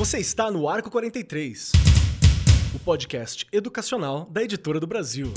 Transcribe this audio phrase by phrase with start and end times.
[0.00, 1.72] Você está no Arco 43,
[2.74, 5.30] o podcast educacional da Editora do Brasil.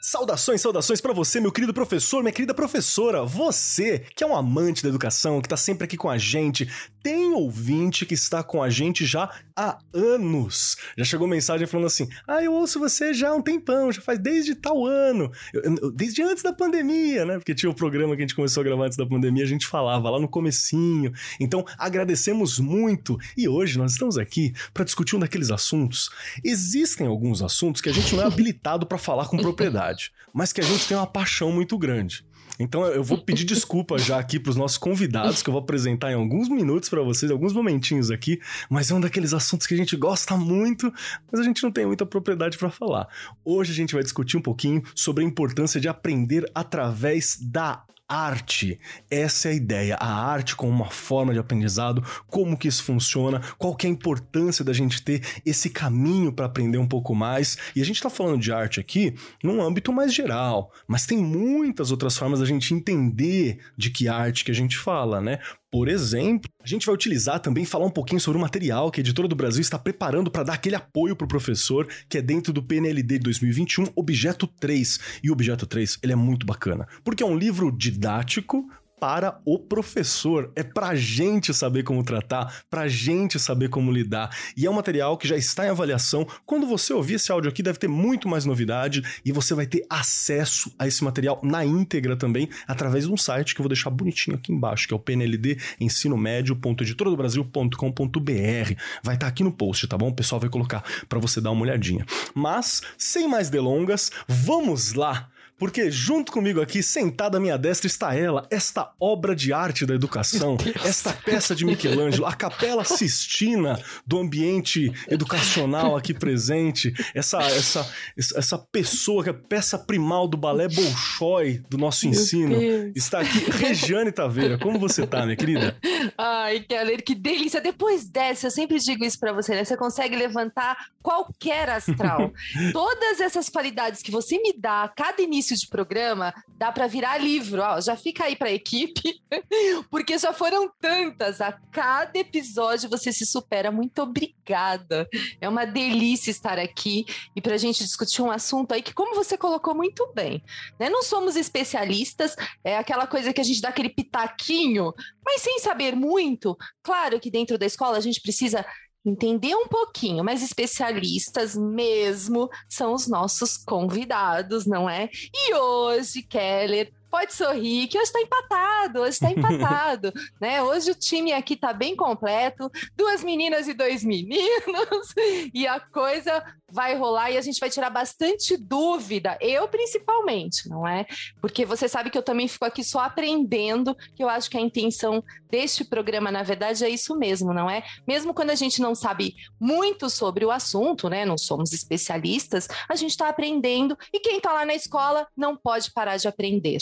[0.00, 3.24] Saudações, saudações para você, meu querido professor, minha querida professora.
[3.24, 6.68] Você que é um amante da educação, que tá sempre aqui com a gente,
[7.08, 10.76] tem ouvinte que está com a gente já há anos.
[10.94, 14.18] Já chegou mensagem falando assim: "Ah, eu ouço você já há um tempão, já faz
[14.18, 17.38] desde tal ano, eu, eu, desde antes da pandemia, né?
[17.38, 19.66] Porque tinha o programa que a gente começou a gravar antes da pandemia, a gente
[19.66, 21.10] falava lá no comecinho.
[21.40, 23.16] Então, agradecemos muito.
[23.34, 26.10] E hoje nós estamos aqui para discutir um daqueles assuntos.
[26.44, 30.60] Existem alguns assuntos que a gente não é habilitado para falar com propriedade mas que
[30.60, 32.24] a gente tem uma paixão muito grande.
[32.58, 36.10] Então eu vou pedir desculpa já aqui para os nossos convidados, que eu vou apresentar
[36.10, 39.76] em alguns minutos para vocês, alguns momentinhos aqui, mas é um daqueles assuntos que a
[39.76, 40.92] gente gosta muito,
[41.30, 43.08] mas a gente não tem muita propriedade para falar.
[43.44, 48.80] Hoje a gente vai discutir um pouquinho sobre a importância de aprender através da arte.
[49.10, 53.42] Essa é a ideia, a arte como uma forma de aprendizado, como que isso funciona,
[53.58, 57.58] qual que é a importância da gente ter esse caminho para aprender um pouco mais.
[57.76, 61.90] E a gente está falando de arte aqui num âmbito mais geral, mas tem muitas
[61.90, 65.38] outras formas da gente entender de que arte que a gente fala, né?
[65.70, 69.02] Por exemplo, a gente vai utilizar também falar um pouquinho sobre o material que a
[69.02, 72.54] Editora do Brasil está preparando para dar aquele apoio para o professor, que é dentro
[72.54, 74.98] do PNLD de 2021, Objeto 3.
[75.22, 78.64] E o Objeto 3, ele é muito bacana, porque é um livro didático
[79.00, 80.52] para o professor.
[80.56, 84.36] É pra gente saber como tratar, pra gente saber como lidar.
[84.56, 86.26] E é um material que já está em avaliação.
[86.44, 89.86] Quando você ouvir esse áudio aqui, deve ter muito mais novidade e você vai ter
[89.88, 93.90] acesso a esse material na íntegra também, através de um site que eu vou deixar
[93.90, 98.74] bonitinho aqui embaixo, que é o PNLD Ensino Médio.editoradobrasil.com.br.
[99.02, 100.08] Vai estar tá aqui no post, tá bom?
[100.08, 102.04] O pessoal vai colocar para você dar uma olhadinha.
[102.34, 108.14] Mas, sem mais delongas, vamos lá porque junto comigo aqui, sentada à minha destra, está
[108.14, 114.18] ela, esta obra de arte da educação, esta peça de Michelangelo, a Capela Sistina do
[114.18, 121.62] ambiente educacional aqui presente, essa essa essa pessoa que é peça primal do balé Bolshoi
[121.68, 122.56] do nosso ensino,
[122.94, 124.58] está aqui, Regiane Taveira.
[124.58, 125.76] Como você tá, minha querida?
[126.16, 127.60] Ai, Keller, que delícia.
[127.60, 129.64] Depois dessa, eu sempre digo isso para você, né?
[129.64, 132.32] Você consegue levantar qualquer astral.
[132.72, 136.86] Todas essas qualidades que você me dá a cada início início de programa, dá para
[136.86, 137.62] virar livro.
[137.62, 139.20] Ó, já fica aí para a equipe,
[139.90, 141.40] porque já foram tantas.
[141.40, 143.70] A cada episódio você se supera.
[143.70, 145.08] Muito obrigada.
[145.40, 147.04] É uma delícia estar aqui
[147.34, 150.42] e para a gente discutir um assunto aí que, como você colocou muito bem,
[150.78, 150.90] né?
[150.90, 154.92] Não somos especialistas, é aquela coisa que a gente dá aquele pitaquinho,
[155.24, 156.56] mas sem saber muito.
[156.82, 158.64] Claro que dentro da escola a gente precisa
[159.08, 165.08] entender um pouquinho, mas especialistas mesmo são os nossos convidados, não é?
[165.34, 170.62] E hoje, Keller, pode sorrir, que hoje está empatado, hoje está empatado, né?
[170.62, 175.14] Hoje o time aqui está bem completo, duas meninas e dois meninos,
[175.52, 180.86] e a coisa vai rolar e a gente vai tirar bastante dúvida, eu principalmente, não
[180.86, 181.06] é?
[181.40, 184.60] Porque você sabe que eu também fico aqui só aprendendo, que eu acho que a
[184.60, 187.82] intenção deste programa, na verdade, é isso mesmo, não é?
[188.06, 191.24] Mesmo quando a gente não sabe muito sobre o assunto, né?
[191.24, 195.90] Não somos especialistas, a gente está aprendendo e quem está lá na escola não pode
[195.90, 196.78] parar de aprender.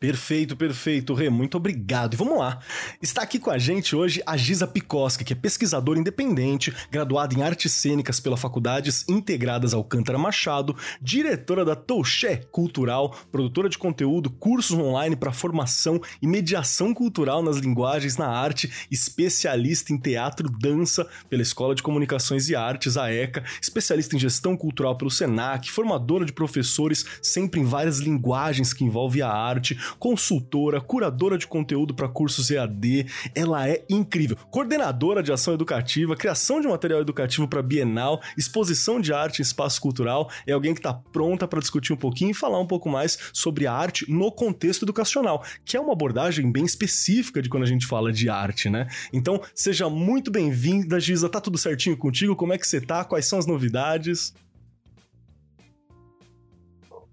[0.00, 2.14] Perfeito, perfeito, Rê, muito obrigado.
[2.14, 2.60] E vamos lá.
[3.02, 7.42] Está aqui com a gente hoje a Giza Picoski, que é pesquisadora independente, graduada em
[7.42, 14.78] artes cênicas pela Faculdades Integradas Alcântara Machado, diretora da Touché Cultural, produtora de conteúdo, cursos
[14.78, 21.42] online para formação e mediação cultural nas linguagens na arte, especialista em teatro, dança pela
[21.42, 26.32] Escola de Comunicações e Artes, a ECA, especialista em gestão cultural pelo SENAC, formadora de
[26.32, 32.50] professores sempre em várias linguagens que envolvem a arte, consultora, curadora de conteúdo para cursos
[32.50, 33.06] EAD.
[33.34, 34.36] Ela é incrível.
[34.50, 39.80] Coordenadora de ação educativa, criação de material educativo para Bienal, exposição de arte em espaço
[39.80, 40.30] cultural.
[40.46, 43.66] É alguém que está pronta para discutir um pouquinho e falar um pouco mais sobre
[43.66, 47.86] a arte no contexto educacional, que é uma abordagem bem específica de quando a gente
[47.86, 48.88] fala de arte, né?
[49.12, 51.28] Então, seja muito bem-vinda, Giza.
[51.28, 52.36] Tá tudo certinho contigo?
[52.36, 53.04] Como é que você tá?
[53.04, 54.32] Quais são as novidades?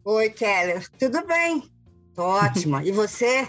[0.03, 0.87] Oi, Keller.
[0.99, 1.63] Tudo bem?
[2.17, 2.83] Ótima.
[2.83, 3.47] E você?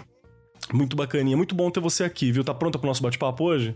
[0.73, 1.37] Muito bacaninha.
[1.37, 2.43] Muito bom ter você aqui, viu?
[2.43, 3.73] Tá pronta pro nosso bate-papo hoje?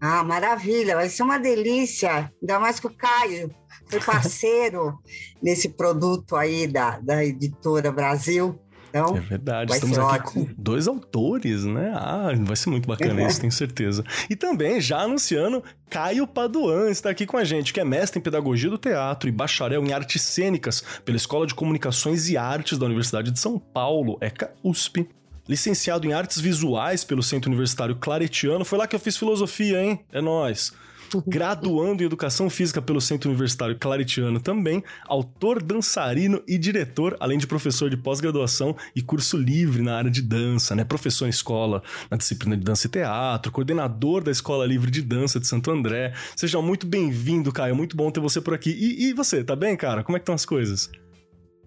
[0.00, 0.96] Ah, maravilha.
[0.96, 2.32] Vai ser uma delícia.
[2.40, 3.54] Ainda mais que o Caio
[3.86, 4.98] foi parceiro
[5.42, 8.58] nesse produto aí da, da Editora Brasil.
[8.90, 10.46] Então, é verdade, estamos aqui ótimo.
[10.46, 11.92] com dois autores, né?
[11.94, 14.04] Ah, vai ser muito bacana isso, tenho certeza.
[14.28, 18.22] E também, já anunciando, Caio Paduan está aqui com a gente, que é mestre em
[18.22, 22.86] Pedagogia do Teatro e bacharel em Artes Cênicas pela Escola de Comunicações e Artes da
[22.86, 25.08] Universidade de São Paulo, ECA USP.
[25.48, 28.64] Licenciado em Artes Visuais pelo Centro Universitário Claretiano.
[28.64, 30.00] Foi lá que eu fiz filosofia, hein?
[30.12, 30.72] É nóis
[31.26, 37.46] graduando em Educação Física pelo Centro Universitário Claretiano também, autor, dançarino e diretor, além de
[37.46, 40.84] professor de pós-graduação e curso livre na área de dança, né?
[40.84, 45.40] Professor em escola na disciplina de dança e teatro, coordenador da Escola Livre de Dança
[45.40, 46.12] de Santo André.
[46.36, 47.74] Seja muito bem-vindo, Caio.
[47.74, 48.70] Muito bom ter você por aqui.
[48.70, 50.02] E, e você, tá bem, cara?
[50.02, 50.90] Como é que estão as coisas?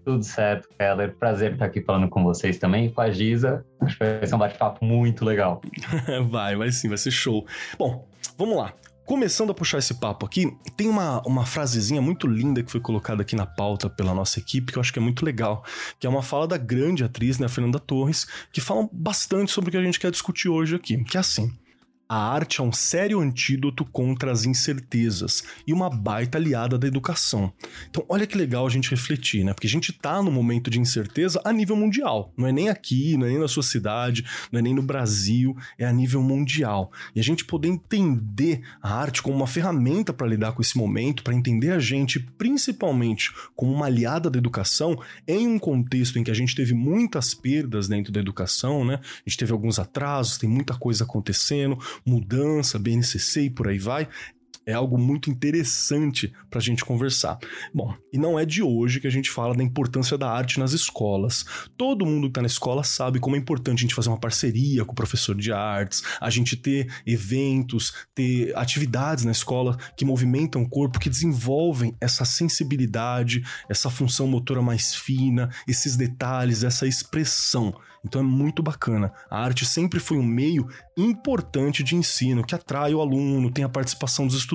[0.04, 1.14] Tudo certo, Keller.
[1.16, 2.90] Prazer estar aqui falando com vocês também.
[2.90, 3.64] Com a Giza.
[3.80, 5.62] Acho que vai ser um bate-papo muito legal.
[6.28, 7.46] vai, vai sim, vai ser show.
[7.78, 8.06] Bom,
[8.36, 8.74] vamos lá.
[9.04, 13.20] Começando a puxar esse papo aqui, tem uma, uma frasezinha muito linda que foi colocada
[13.20, 15.62] aqui na pauta pela nossa equipe, que eu acho que é muito legal,
[16.00, 19.72] que é uma fala da grande atriz, né, Fernanda Torres, que fala bastante sobre o
[19.72, 21.52] que a gente quer discutir hoje aqui, que é assim...
[22.14, 27.52] A arte é um sério antídoto contra as incertezas e uma baita aliada da educação.
[27.90, 29.52] Então, olha que legal a gente refletir, né?
[29.52, 32.32] Porque a gente tá num momento de incerteza a nível mundial.
[32.36, 35.56] Não é nem aqui, não é nem na sua cidade, não é nem no Brasil,
[35.76, 36.92] é a nível mundial.
[37.16, 41.24] E a gente poder entender a arte como uma ferramenta para lidar com esse momento,
[41.24, 44.96] para entender a gente principalmente como uma aliada da educação,
[45.26, 49.00] em um contexto em que a gente teve muitas perdas dentro da educação, né?
[49.02, 54.08] A gente teve alguns atrasos, tem muita coisa acontecendo mudança, BNCC e por aí vai,
[54.66, 57.38] é algo muito interessante para a gente conversar.
[57.72, 60.72] Bom, e não é de hoje que a gente fala da importância da arte nas
[60.72, 61.44] escolas.
[61.76, 64.84] Todo mundo que está na escola sabe como é importante a gente fazer uma parceria
[64.84, 70.62] com o professor de artes, a gente ter eventos, ter atividades na escola que movimentam
[70.62, 77.74] o corpo, que desenvolvem essa sensibilidade, essa função motora mais fina, esses detalhes, essa expressão.
[78.04, 79.12] Então é muito bacana.
[79.30, 83.68] A arte sempre foi um meio importante de ensino, que atrai o aluno, tem a
[83.68, 84.53] participação dos estudantes,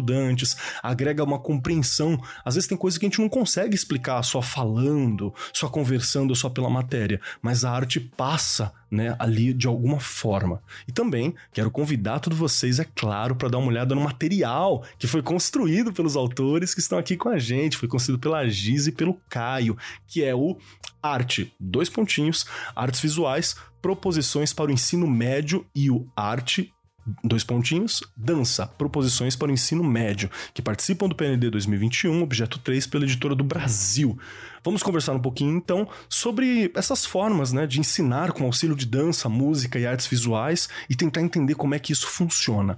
[0.81, 2.19] agrega uma compreensão.
[2.43, 6.49] Às vezes tem coisas que a gente não consegue explicar só falando, só conversando, só
[6.49, 10.61] pela matéria, mas a arte passa né, ali de alguma forma.
[10.87, 15.07] E também quero convidar todos vocês, é claro, para dar uma olhada no material que
[15.07, 18.91] foi construído pelos autores que estão aqui com a gente, foi construído pela Giz e
[18.91, 20.57] pelo Caio, que é o
[21.01, 26.73] Arte, dois pontinhos, artes visuais, proposições para o ensino médio e o Arte
[27.23, 32.87] dois pontinhos, dança, proposições para o ensino médio, que participam do PND 2021, objeto 3,
[32.87, 34.17] pela editora do Brasil.
[34.63, 39.29] Vamos conversar um pouquinho então sobre essas formas, né, de ensinar com auxílio de dança,
[39.29, 42.77] música e artes visuais e tentar entender como é que isso funciona.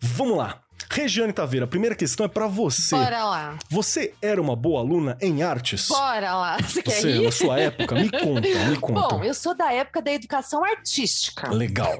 [0.00, 0.60] Vamos lá.
[0.92, 2.96] Regiane Taveira, a primeira questão é para você.
[2.96, 3.58] Bora lá.
[3.70, 5.86] Você era uma boa aluna em artes?
[5.86, 6.56] Bora lá.
[6.62, 7.22] Você quer Você, ir?
[7.22, 9.08] na sua época, me conta, me conta.
[9.16, 11.48] Bom, eu sou da época da educação artística.
[11.48, 11.96] Legal.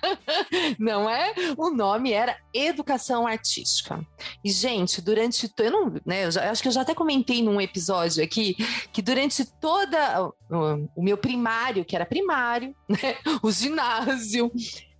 [0.78, 1.34] não é?
[1.58, 4.00] O nome era Educação Artística.
[4.44, 5.50] E, gente, durante.
[5.58, 5.94] Eu não.
[6.04, 8.56] Né, eu já- acho que eu já até comentei num episódio aqui
[8.92, 13.16] que durante toda o, o meu primário, que era primário, né?
[13.42, 14.50] O ginásio.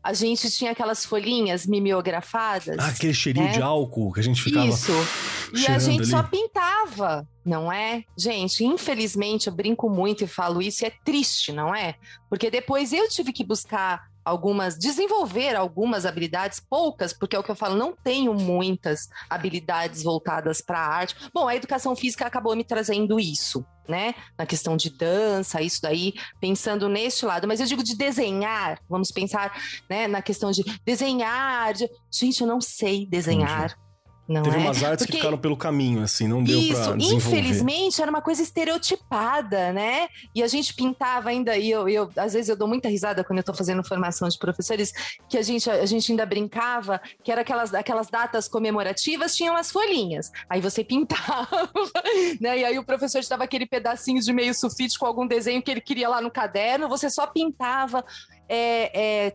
[0.02, 2.76] A gente tinha aquelas folhinhas mimeografadas.
[2.78, 3.52] Ah, aquele cheirinho É.
[3.52, 4.92] de álcool que a gente ficava Isso.
[5.54, 6.10] E a gente ali.
[6.10, 8.04] só pintava, não é?
[8.18, 11.94] Gente, infelizmente eu brinco muito e falo isso, e é triste, não é?
[12.28, 17.50] Porque depois eu tive que buscar algumas, desenvolver algumas habilidades, poucas, porque é o que
[17.50, 21.16] eu falo, não tenho muitas habilidades voltadas para a arte.
[21.34, 24.14] Bom, a educação física acabou me trazendo isso, né?
[24.38, 27.46] Na questão de dança, isso daí, pensando neste lado.
[27.48, 29.52] Mas eu digo de desenhar, vamos pensar,
[29.88, 31.72] né, na questão de desenhar.
[31.74, 33.76] de- Gente, eu não sei desenhar.
[34.28, 34.60] Não Teve é?
[34.60, 37.14] umas artes Porque- que ficaram pelo caminho, assim, não deu pra Isso, desenvolver.
[37.16, 40.08] infelizmente, era uma coisa estereotipada, né?
[40.34, 43.38] E a gente pintava ainda, e eu, eu às vezes eu dou muita risada quando
[43.38, 44.92] eu tô fazendo formação de professores,
[45.28, 49.70] que a gente, a gente ainda brincava, que era aquelas, aquelas datas comemorativas, tinham as
[49.70, 50.30] folhinhas.
[50.48, 51.48] Aí você pintava,
[52.40, 52.58] né?
[52.60, 55.70] E aí o professor te dava aquele pedacinho de meio sulfite com algum desenho que
[55.70, 58.04] ele queria lá no caderno, você só pintava.
[58.48, 59.32] É, é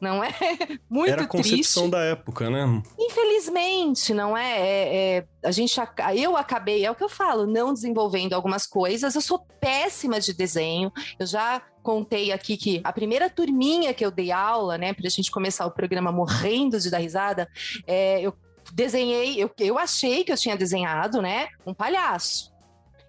[0.00, 0.30] não é?
[0.88, 1.90] Muito Era a concepção triste.
[1.90, 2.82] da época, né?
[2.98, 4.58] Infelizmente, não é?
[4.58, 5.78] É- é- a gente,
[6.16, 9.14] eu acabei, é o que eu falo, não desenvolvendo algumas coisas.
[9.14, 10.92] Eu sou péssima de desenho.
[11.18, 15.30] Eu já contei aqui que a primeira turminha que eu dei aula, né, pra gente
[15.30, 17.48] começar o programa morrendo de dar risada,
[17.86, 18.34] é, eu
[18.74, 22.52] desenhei, eu, eu achei que eu tinha desenhado, né, um palhaço.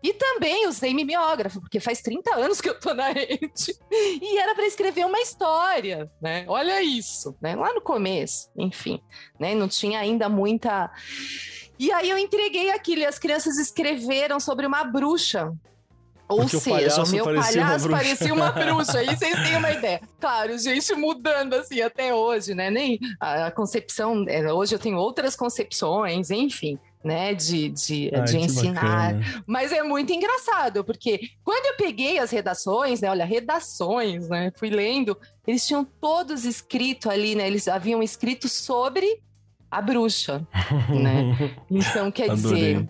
[0.01, 3.49] E também usei mimeógrafo, porque faz 30 anos que eu tô na rede.
[3.91, 6.45] E era para escrever uma história, né?
[6.47, 7.55] Olha isso, né?
[7.55, 9.01] Lá no começo, enfim,
[9.39, 9.53] né?
[9.53, 10.89] Não tinha ainda muita.
[11.77, 15.51] E aí eu entreguei aquilo e as crianças escreveram sobre uma bruxa.
[16.27, 18.99] Ou Porque seja, o, meu parecia palhaço uma parecia uma bruxa.
[18.99, 20.01] Aí vocês têm uma ideia.
[20.19, 22.69] Claro, gente, mudando assim até hoje, né?
[22.69, 24.25] Nem a concepção.
[24.27, 29.13] É, hoje eu tenho outras concepções, enfim né, de, de, Ai, de ensinar.
[29.13, 29.43] Bacana.
[29.47, 34.69] Mas é muito engraçado, porque quando eu peguei as redações, né, olha, redações, né, fui
[34.69, 39.21] lendo, eles tinham todos escrito ali, né, eles haviam escrito sobre
[39.71, 40.45] a bruxa,
[40.89, 41.55] né?
[41.69, 42.89] Então, quer dizer,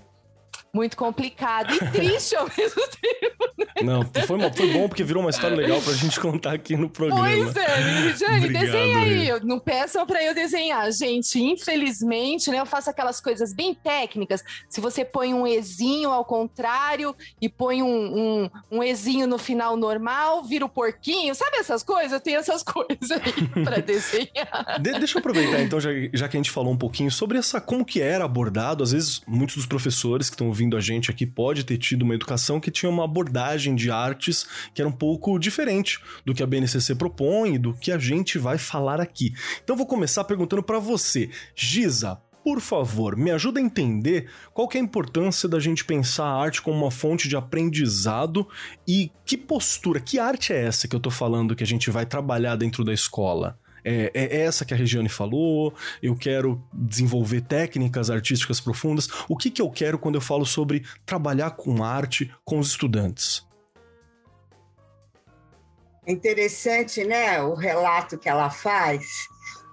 [0.73, 3.49] muito complicado e triste ao mesmo tempo.
[3.57, 3.65] Né?
[3.83, 7.23] Não, foi, foi bom porque virou uma história legal pra gente contar aqui no programa.
[7.23, 9.29] Pois é, Jane, desenha aí.
[9.43, 10.91] Não peçam pra eu desenhar.
[10.91, 14.43] Gente, infelizmente, né, eu faço aquelas coisas bem técnicas.
[14.67, 19.75] Se você põe um ezinho ao contrário e põe um, um, um ezinho no final
[19.75, 22.11] normal, vira o porquinho, sabe essas coisas?
[22.11, 24.79] Eu tenho essas coisas aí pra desenhar.
[24.81, 27.59] De, deixa eu aproveitar, então, já, já que a gente falou um pouquinho sobre essa
[27.61, 28.83] como que era abordado.
[28.83, 32.13] Às vezes, muitos dos professores que estão ouvindo a gente aqui pode ter tido uma
[32.13, 36.46] educação que tinha uma abordagem de artes que era um pouco diferente do que a
[36.46, 39.34] BNCC propõe e do que a gente vai falar aqui.
[39.63, 44.78] Então vou começar perguntando para você, Giza, por favor, me ajuda a entender qual que
[44.78, 48.46] é a importância da gente pensar a arte como uma fonte de aprendizado
[48.86, 52.06] e que postura, que arte é essa que eu tô falando que a gente vai
[52.06, 53.58] trabalhar dentro da escola?
[53.91, 59.10] É, é, essa que a Regiane falou, eu quero desenvolver técnicas artísticas profundas.
[59.27, 63.48] O que, que eu quero quando eu falo sobre trabalhar com arte com os estudantes?
[66.05, 69.08] É interessante, né, o relato que ela faz,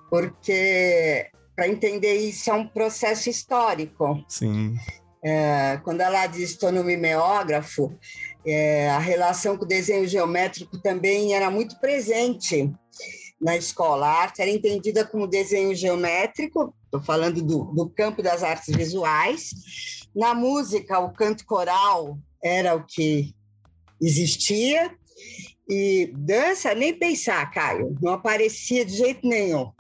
[0.09, 4.25] porque para entender isso é um processo histórico.
[4.29, 4.77] Sim.
[5.23, 7.95] É, quando ela diz estou no mimeógrafo,
[8.47, 12.73] é, a relação com o desenho geométrico também era muito presente
[13.41, 14.07] na escola.
[14.07, 19.51] A arte era entendida como desenho geométrico, estou falando do, do campo das artes visuais.
[20.15, 23.35] Na música, o canto coral era o que
[24.01, 24.91] existia.
[25.69, 29.73] E dança, nem pensar, Caio, não aparecia de jeito nenhum.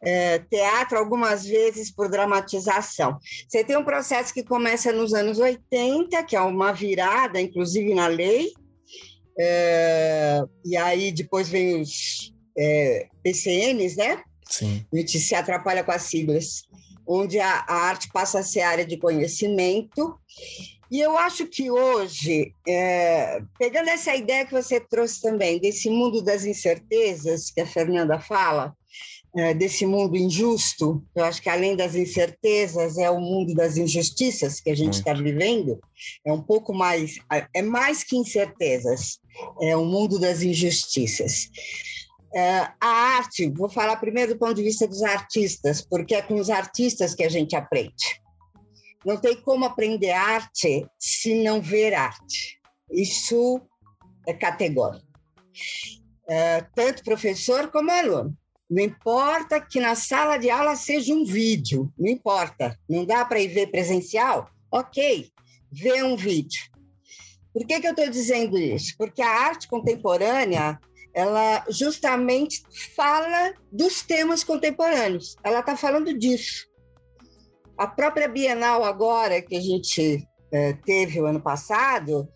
[0.00, 3.18] É, teatro, algumas vezes por dramatização.
[3.48, 8.06] Você tem um processo que começa nos anos 80, que é uma virada, inclusive na
[8.06, 8.52] lei,
[9.38, 14.22] é, e aí depois vem os é, PCNs, né?
[14.48, 14.84] Sim.
[14.92, 16.62] A gente se atrapalha com as siglas,
[17.06, 20.18] onde a, a arte passa a ser área de conhecimento.
[20.90, 26.22] E eu acho que hoje, é, pegando essa ideia que você trouxe também, desse mundo
[26.22, 28.74] das incertezas que a Fernanda fala,
[29.36, 34.60] é, desse mundo injusto, eu acho que além das incertezas, é o mundo das injustiças
[34.60, 35.80] que a gente está vivendo,
[36.24, 37.18] é um pouco mais,
[37.52, 39.18] é mais que incertezas,
[39.60, 41.50] é o mundo das injustiças.
[42.36, 46.50] A arte, vou falar primeiro do ponto de vista dos artistas, porque é com os
[46.50, 48.20] artistas que a gente aprende.
[49.04, 52.58] Não tem como aprender arte se não ver arte.
[52.90, 53.60] Isso
[54.26, 55.06] é categórico.
[56.24, 58.36] Uh, tanto professor como aluno.
[58.68, 62.78] Não importa que na sala de aula seja um vídeo, não importa.
[62.88, 64.48] Não dá para ir ver presencial?
[64.72, 65.30] Ok,
[65.70, 66.62] vê um vídeo.
[67.52, 68.96] Por que, que eu estou dizendo isso?
[68.96, 70.80] Porque a arte contemporânea
[71.14, 72.62] ela justamente
[72.96, 75.36] fala dos temas contemporâneos.
[75.44, 76.66] Ela está falando disso.
[77.78, 82.28] A própria Bienal agora que a gente é, teve o ano passado,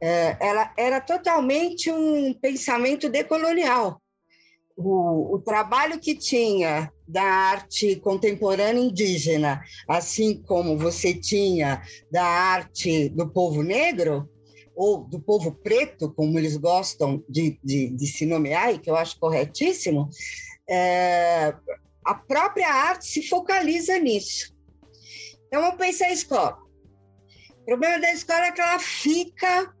[0.00, 4.00] é, ela era totalmente um pensamento decolonial.
[4.76, 13.08] O, o trabalho que tinha da arte contemporânea indígena, assim como você tinha da arte
[13.10, 14.28] do povo negro,
[14.74, 18.96] ou do povo preto, como eles gostam de, de, de se nomear, e que eu
[18.96, 20.08] acho corretíssimo,
[20.68, 21.54] é,
[22.04, 24.54] a própria arte se focaliza nisso.
[25.46, 26.58] Então, vamos pensar a escola.
[27.62, 29.74] O problema da escola é que ela fica,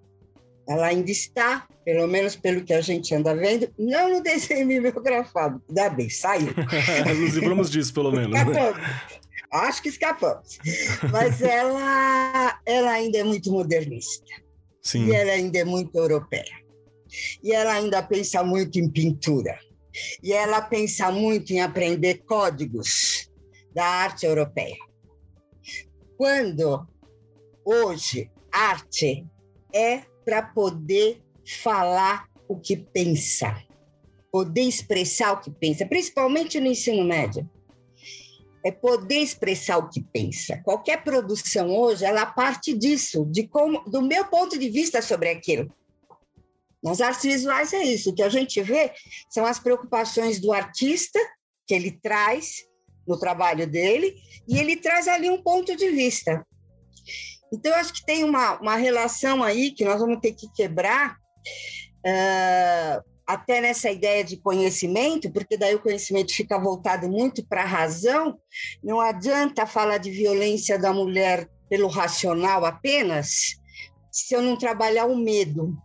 [0.68, 5.62] ela ainda está, pelo menos pelo que a gente anda vendo, não no desenho mimeografado,
[5.68, 6.54] ainda bem, saiu.
[7.20, 8.30] Nos livramos disso, pelo menos.
[8.30, 8.44] Né?
[9.50, 10.58] Acho que escapamos.
[11.12, 14.43] Mas ela, ela ainda é muito modernista.
[14.84, 15.06] Sim.
[15.06, 16.62] E ela ainda é muito europeia.
[17.42, 19.58] E ela ainda pensa muito em pintura.
[20.22, 23.30] E ela pensa muito em aprender códigos
[23.74, 24.76] da arte europeia.
[26.16, 26.86] Quando
[27.64, 29.26] hoje arte
[29.72, 31.22] é para poder
[31.62, 33.62] falar o que pensa,
[34.30, 37.48] poder expressar o que pensa, principalmente no ensino médio
[38.64, 40.60] é poder expressar o que pensa.
[40.64, 45.70] Qualquer produção hoje, ela parte disso, de como, do meu ponto de vista sobre aquilo.
[46.82, 48.92] Nas artes visuais é isso, o que a gente vê
[49.28, 51.18] são as preocupações do artista
[51.66, 52.64] que ele traz
[53.06, 54.14] no trabalho dele
[54.48, 56.46] e ele traz ali um ponto de vista.
[57.52, 61.16] Então, eu acho que tem uma, uma relação aí que nós vamos ter que quebrar,
[62.04, 67.66] uh, até nessa ideia de conhecimento, porque daí o conhecimento fica voltado muito para a
[67.66, 68.38] razão.
[68.82, 73.56] Não adianta falar de violência da mulher pelo racional apenas,
[74.12, 75.76] se eu não trabalhar o medo,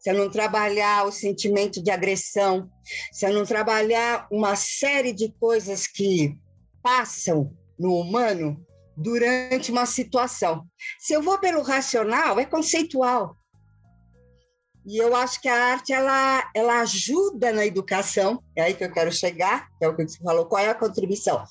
[0.00, 2.68] se eu não trabalhar o sentimento de agressão,
[3.12, 6.36] se eu não trabalhar uma série de coisas que
[6.82, 10.66] passam no humano durante uma situação.
[10.98, 13.36] Se eu vou pelo racional, é conceitual.
[14.84, 18.92] E eu acho que a arte ela, ela ajuda na educação, é aí que eu
[18.92, 21.44] quero chegar, é o que você falou, qual é a contribuição?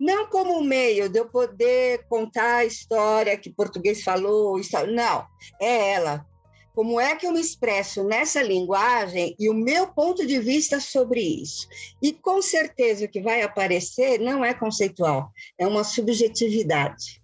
[0.00, 5.26] Não como meio de eu poder contar a história que português falou, não,
[5.60, 6.26] é ela.
[6.74, 11.20] Como é que eu me expresso nessa linguagem e o meu ponto de vista sobre
[11.20, 11.66] isso?
[12.00, 17.20] E com certeza o que vai aparecer não é conceitual, é uma subjetividade.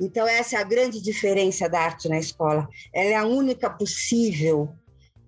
[0.00, 2.68] Então, essa é a grande diferença da arte na escola.
[2.92, 4.74] Ela é a única possível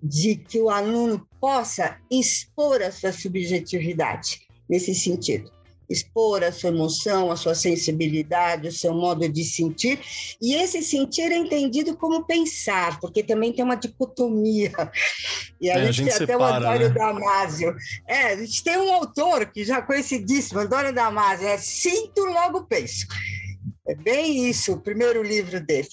[0.02, 5.50] de que o aluno possa expor a sua subjetividade nesse sentido.
[5.88, 10.00] Expor a sua emoção, a sua sensibilidade, o seu modo de sentir.
[10.42, 14.72] E esse sentir é entendido como pensar, porque também tem uma dicotomia.
[15.60, 16.94] E a, é, gente, a gente tem separa, até o Antônio né?
[16.94, 17.76] Damasio.
[18.06, 23.06] É, a gente tem um autor que já conhecidíssimo, Antônio Damasio, é Sinto, logo penso.
[23.86, 25.88] É bem isso, o primeiro livro dele.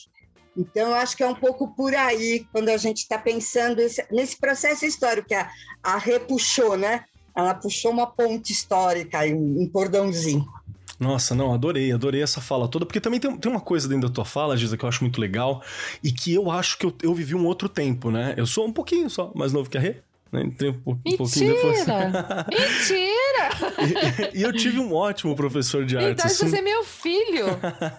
[0.55, 4.05] Então, eu acho que é um pouco por aí, quando a gente está pensando esse,
[4.11, 5.49] nesse processo histórico que a,
[5.81, 7.05] a repuxou, né?
[7.35, 10.45] Ela puxou uma ponte histórica, um, um cordãozinho.
[10.99, 14.13] Nossa, não, adorei, adorei essa fala toda, porque também tem, tem uma coisa dentro da
[14.13, 15.61] tua fala, Giza, que eu acho muito legal,
[16.03, 18.35] e que eu acho que eu, eu vivi um outro tempo, né?
[18.37, 19.97] Eu sou um pouquinho só mais novo que a Rê,
[20.33, 20.43] né?
[20.43, 21.85] Entrei um, um pouquinho depois.
[21.85, 23.33] Mentira!
[24.33, 26.13] e, e, eu tive um ótimo professor de arte.
[26.13, 26.49] Então assim...
[26.49, 27.45] você é meu filho.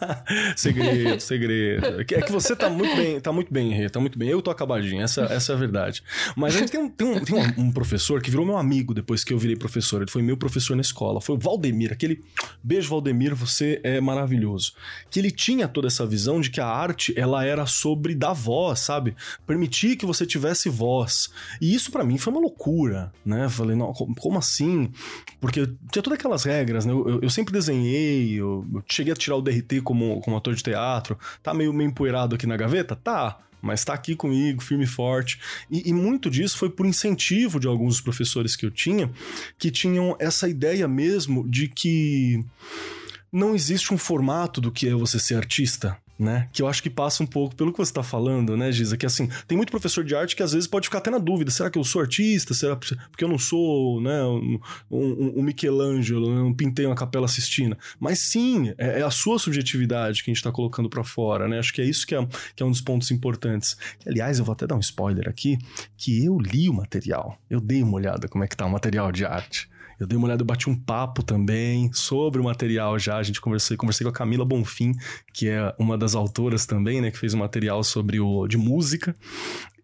[0.57, 2.01] segredo, segredo.
[2.01, 4.29] É que você tá muito bem, tá muito bem, Rê, tá muito bem.
[4.29, 6.03] Eu tô acabadinho, essa, essa é a verdade.
[6.35, 8.93] Mas a gente tem, um, tem, um, tem um, um, professor que virou meu amigo
[8.93, 10.03] depois que eu virei professor.
[10.03, 11.21] Ele foi meu professor na escola.
[11.21, 12.21] Foi o Valdemir, aquele.
[12.63, 14.73] Beijo, Valdemir, você é maravilhoso.
[15.09, 18.81] Que ele tinha toda essa visão de que a arte, ela era sobre dar voz,
[18.81, 19.15] sabe?
[19.47, 21.31] Permitir que você tivesse voz.
[21.61, 23.49] E isso para mim foi uma loucura, né?
[23.49, 24.91] Falei, não, como assim?
[25.41, 26.93] Porque tinha todas aquelas regras, né?
[26.93, 30.55] Eu, eu, eu sempre desenhei, eu, eu, cheguei a tirar o DRT como, como ator
[30.55, 31.19] de teatro.
[31.43, 32.97] Tá meio, meio empoeirado aqui na gaveta?
[32.97, 35.41] Tá mas está aqui comigo, firme e forte.
[35.71, 39.11] E, e, muito disso foi por incentivo de alguns professores que eu tinha,
[39.57, 42.45] que tinham essa ideia mesmo de que
[43.33, 46.49] não existe um formato do que é você ser artista né?
[46.53, 48.97] Que eu acho que passa um pouco pelo que você está falando, né, Giza?
[48.97, 51.51] Que assim, tem muito professor de arte que às vezes pode ficar até na dúvida:
[51.51, 52.55] será que eu sou artista?
[52.55, 56.41] Será porque eu não sou, né, um, um, um Michelangelo, né?
[56.41, 57.77] não pintei uma capela Sistina?
[57.99, 61.59] Mas sim, é, é a sua subjetividade que a gente está colocando para fora, né?
[61.59, 63.77] Acho que é isso que é, que é um dos pontos importantes.
[64.07, 65.59] aliás, eu vou até dar um spoiler aqui:
[65.97, 69.11] que eu li o material, eu dei uma olhada como é que tá o material
[69.11, 69.69] de arte.
[70.05, 73.17] Eu dei uma olhada, eu bati um papo também sobre o material já.
[73.17, 74.93] A gente conversei, conversei com a Camila Bonfim,
[75.33, 77.11] que é uma das autoras também, né?
[77.11, 79.17] Que fez um material sobre o de música.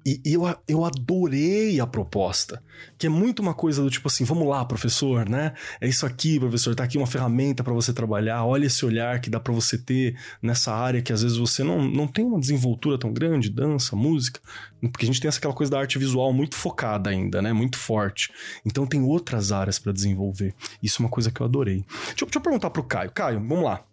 [0.05, 2.63] E, eu, eu adorei a proposta,
[2.97, 5.53] que é muito uma coisa do tipo assim, vamos lá, professor, né?
[5.81, 9.29] É isso aqui, professor, tá aqui uma ferramenta para você trabalhar, olha esse olhar que
[9.29, 12.99] dá para você ter nessa área que às vezes você não, não tem uma desenvoltura
[12.99, 14.41] tão grande, dança, música,
[14.81, 17.53] porque a gente tem aquela coisa da arte visual muito focada ainda, né?
[17.53, 18.33] Muito forte.
[18.65, 20.55] Então tem outras áreas para desenvolver.
[20.83, 21.85] Isso é uma coisa que eu adorei.
[22.07, 23.11] Deixa, deixa eu perguntar pro Caio.
[23.11, 23.85] Caio, vamos lá.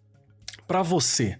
[0.68, 1.38] Para você,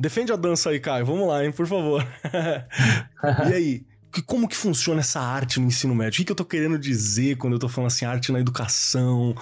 [0.00, 1.04] Defende a dança aí, Caio.
[1.04, 2.06] Vamos lá, hein, por favor.
[3.50, 3.86] e aí,
[4.26, 6.22] como que funciona essa arte no ensino médio?
[6.22, 9.34] O que, eu tô querendo dizer quando eu tô falando assim, arte na educação?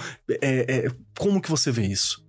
[0.42, 2.26] É, é, como que você vê isso?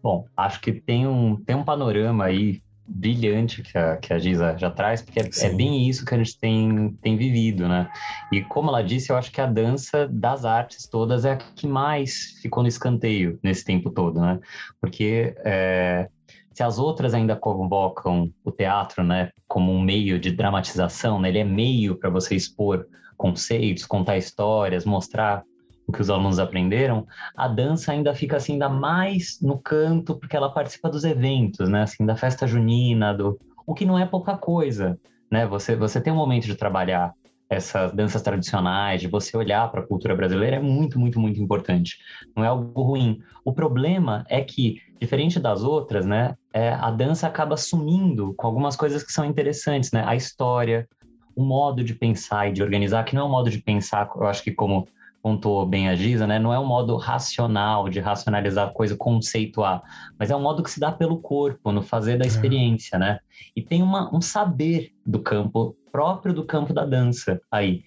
[0.00, 4.56] Bom, acho que tem um, tem um panorama aí brilhante que a, que a Giza
[4.56, 7.90] já traz, porque é, é, bem isso que a gente tem, tem vivido, né?
[8.30, 11.66] E como ela disse, eu acho que a dança das artes todas é a que
[11.66, 14.38] mais ficou no escanteio nesse tempo todo, né?
[14.80, 16.08] Porque é,
[16.54, 21.38] se as outras ainda convocam o teatro, né, como um meio de dramatização, né, ele
[21.38, 22.86] é meio para você expor
[23.16, 25.42] conceitos, contar histórias, mostrar
[25.86, 30.36] o que os alunos aprenderam, a dança ainda fica assim ainda mais no canto porque
[30.36, 34.36] ela participa dos eventos, né, assim, da festa junina, do o que não é pouca
[34.36, 34.98] coisa,
[35.30, 35.46] né?
[35.46, 37.12] Você você tem um momento de trabalhar
[37.48, 41.98] essas danças tradicionais, de você olhar para a cultura brasileira, é muito, muito, muito importante.
[42.34, 43.20] Não é algo ruim.
[43.44, 48.76] O problema é que, diferente das outras, né, é, a dança acaba sumindo com algumas
[48.76, 50.04] coisas que são interessantes, né?
[50.06, 50.88] A história,
[51.34, 54.26] o modo de pensar e de organizar, que não é um modo de pensar, eu
[54.26, 54.86] acho que como
[55.22, 56.38] pontuou bem a Giza, né?
[56.38, 59.80] Não é um modo racional de racionalizar a coisa, conceituar,
[60.18, 62.28] mas é um modo que se dá pelo corpo, no fazer da é.
[62.28, 63.20] experiência, né?
[63.54, 67.84] E tem uma, um saber do campo, próprio do campo da dança aí.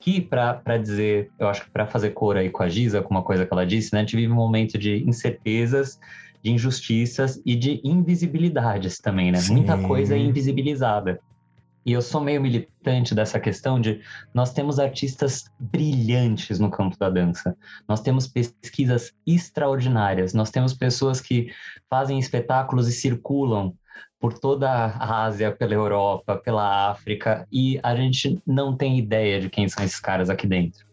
[0.00, 3.22] Que, para dizer, eu acho que para fazer cor aí com a Giza, com uma
[3.22, 3.98] coisa que ela disse, né?
[3.98, 5.98] A gente vive um momento de incertezas,
[6.42, 9.38] de injustiças e de invisibilidades também, né?
[9.38, 9.54] Sim.
[9.54, 11.20] Muita coisa é invisibilizada.
[11.84, 14.00] E eu sou meio militante dessa questão de
[14.34, 17.56] nós temos artistas brilhantes no campo da dança.
[17.88, 20.34] Nós temos pesquisas extraordinárias.
[20.34, 21.50] Nós temos pessoas que
[21.88, 23.74] fazem espetáculos e circulam
[24.20, 29.48] por toda a Ásia, pela Europa, pela África, e a gente não tem ideia de
[29.48, 30.87] quem são esses caras aqui dentro.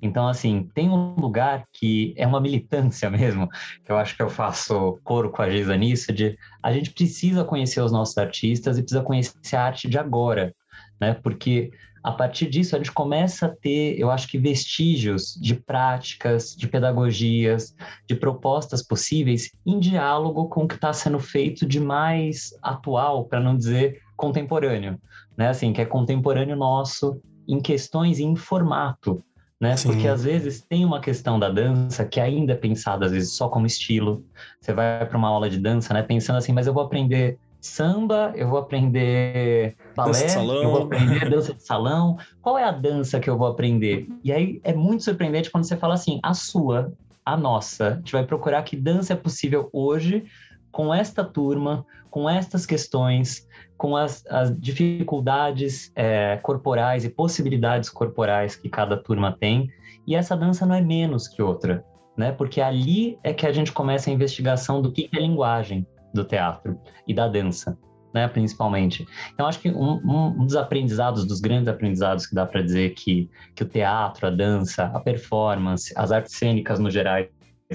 [0.00, 3.48] Então, assim, tem um lugar que é uma militância mesmo,
[3.84, 7.44] que eu acho que eu faço coro com a Giza nisso, de a gente precisa
[7.44, 10.54] conhecer os nossos artistas e precisa conhecer a arte de agora,
[11.00, 11.14] né?
[11.14, 11.70] Porque
[12.02, 16.68] a partir disso a gente começa a ter, eu acho que vestígios de práticas, de
[16.68, 17.74] pedagogias,
[18.06, 23.40] de propostas possíveis em diálogo com o que está sendo feito de mais atual, para
[23.40, 24.98] não dizer contemporâneo,
[25.36, 25.48] né?
[25.48, 29.24] Assim, que é contemporâneo nosso em questões e em formato,
[29.60, 29.76] né?
[29.76, 29.88] Sim.
[29.88, 33.48] Porque às vezes tem uma questão da dança que ainda é pensada às vezes só
[33.48, 34.24] como estilo.
[34.60, 38.32] Você vai para uma aula de dança, né, pensando assim, mas eu vou aprender samba,
[38.36, 42.16] eu vou aprender balé, eu vou aprender dança de salão.
[42.40, 44.08] Qual é a dança que eu vou aprender?
[44.22, 46.92] E aí é muito surpreendente quando você fala assim, a sua,
[47.24, 47.88] a nossa.
[47.88, 50.24] A gente vai procurar que dança é possível hoje
[50.70, 58.56] com esta turma, com estas questões, com as, as dificuldades é, corporais e possibilidades corporais
[58.56, 59.68] que cada turma tem.
[60.06, 61.84] E essa dança não é menos que outra,
[62.16, 62.32] né?
[62.32, 66.78] Porque ali é que a gente começa a investigação do que é linguagem do teatro
[67.06, 67.78] e da dança.
[68.10, 69.06] Né, principalmente.
[69.34, 73.28] Então, acho que um, um, dos aprendizados, dos grandes aprendizados que dá para dizer que,
[73.54, 77.22] que o teatro, a dança, a performance, as artes cênicas no geral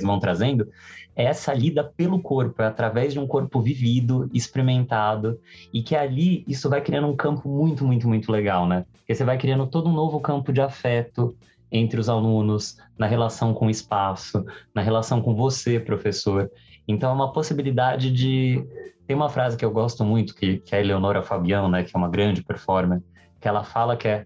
[0.01, 0.67] vão trazendo,
[1.15, 5.39] essa lida pelo corpo, é através de um corpo vivido, experimentado,
[5.71, 8.86] e que ali isso vai criando um campo muito, muito, muito legal, né?
[8.93, 11.36] Porque você vai criando todo um novo campo de afeto
[11.71, 16.49] entre os alunos, na relação com o espaço, na relação com você, professor.
[16.88, 18.63] Então é uma possibilidade de.
[19.06, 21.91] Tem uma frase que eu gosto muito, que, que é a Eleonora Fabião, né, que
[21.95, 23.02] é uma grande performer,
[23.41, 24.26] que ela fala que é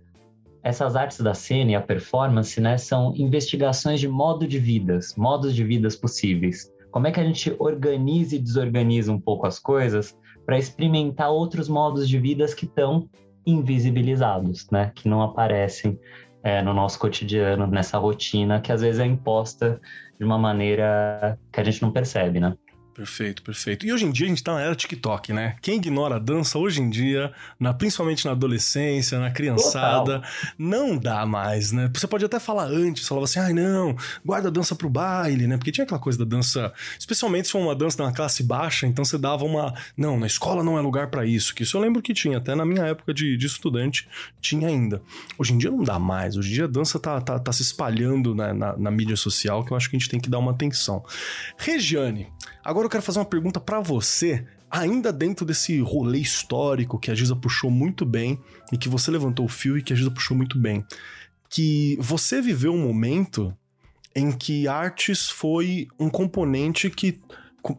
[0.61, 5.55] essas artes da cena e a performance, né, são investigações de modo de vidas, modos
[5.55, 6.71] de vidas possíveis.
[6.97, 11.69] Como é que a gente organiza e desorganiza um pouco as coisas para experimentar outros
[11.69, 13.07] modos de vidas que estão
[13.45, 14.91] invisibilizados, né?
[14.95, 15.99] Que não aparecem
[16.41, 19.79] é, no nosso cotidiano, nessa rotina que às vezes é imposta
[20.17, 22.57] de uma maneira que a gente não percebe, né?
[22.97, 23.85] Perfeito, perfeito.
[23.85, 25.55] E hoje em dia a gente tá na era TikTok, né?
[25.61, 30.31] Quem ignora a dança hoje em dia, na, principalmente na adolescência, na criançada, Total.
[30.57, 31.91] não dá mais, né?
[31.93, 35.45] Você pode até falar antes, falava assim, ai ah, não, guarda a dança pro baile,
[35.45, 35.57] né?
[35.57, 39.05] Porque tinha aquela coisa da dança, especialmente se for uma dança na classe baixa, então
[39.05, 42.01] você dava uma, não, na escola não é lugar para isso, que isso eu lembro
[42.01, 44.09] que tinha, até na minha época de, de estudante
[44.41, 45.03] tinha ainda.
[45.37, 47.61] Hoje em dia não dá mais, hoje em dia a dança tá, tá, tá se
[47.61, 50.39] espalhando na, na, na mídia social, que eu acho que a gente tem que dar
[50.39, 51.05] uma atenção.
[51.59, 52.27] Regiane,
[52.67, 57.15] Agora eu quero fazer uma pergunta para você, ainda dentro desse rolê histórico que a
[57.15, 58.41] Giza puxou muito bem
[58.73, 60.85] e que você levantou o fio e que a Giza puxou muito bem.
[61.49, 63.55] Que você viveu um momento
[64.13, 67.21] em que artes foi um componente que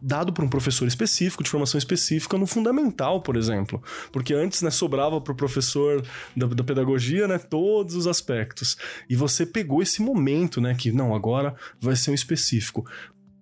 [0.01, 3.81] dado por um professor específico, de formação específica, no fundamental, por exemplo.
[4.11, 6.03] Porque antes, né, sobrava para o professor
[6.35, 8.75] da, da, pedagogia, né, todos os aspectos.
[9.09, 12.85] E você pegou esse momento, né, que não, agora vai ser um específico.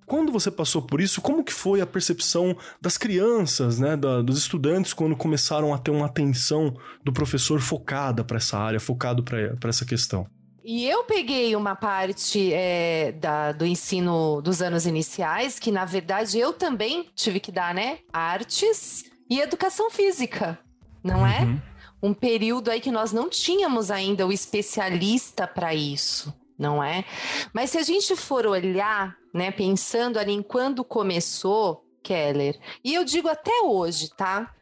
[0.07, 4.37] Quando você passou por isso, como que foi a percepção das crianças, né, da, dos
[4.37, 9.69] estudantes, quando começaram a ter uma atenção do professor focada para essa área, focado para
[9.69, 10.25] essa questão?
[10.63, 16.39] E eu peguei uma parte é, da, do ensino dos anos iniciais, que na verdade
[16.39, 17.99] eu também tive que dar, né?
[18.13, 20.57] Artes e educação física,
[21.03, 21.41] não é?
[21.41, 21.53] uhum.
[21.53, 21.61] é?
[22.01, 27.05] Um período aí que nós não tínhamos ainda o especialista para isso não é?
[27.53, 33.03] Mas se a gente for olhar, né, pensando ali em quando começou, Keller, e eu
[33.03, 34.53] digo até hoje, tá?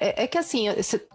[0.00, 0.66] É, é que assim,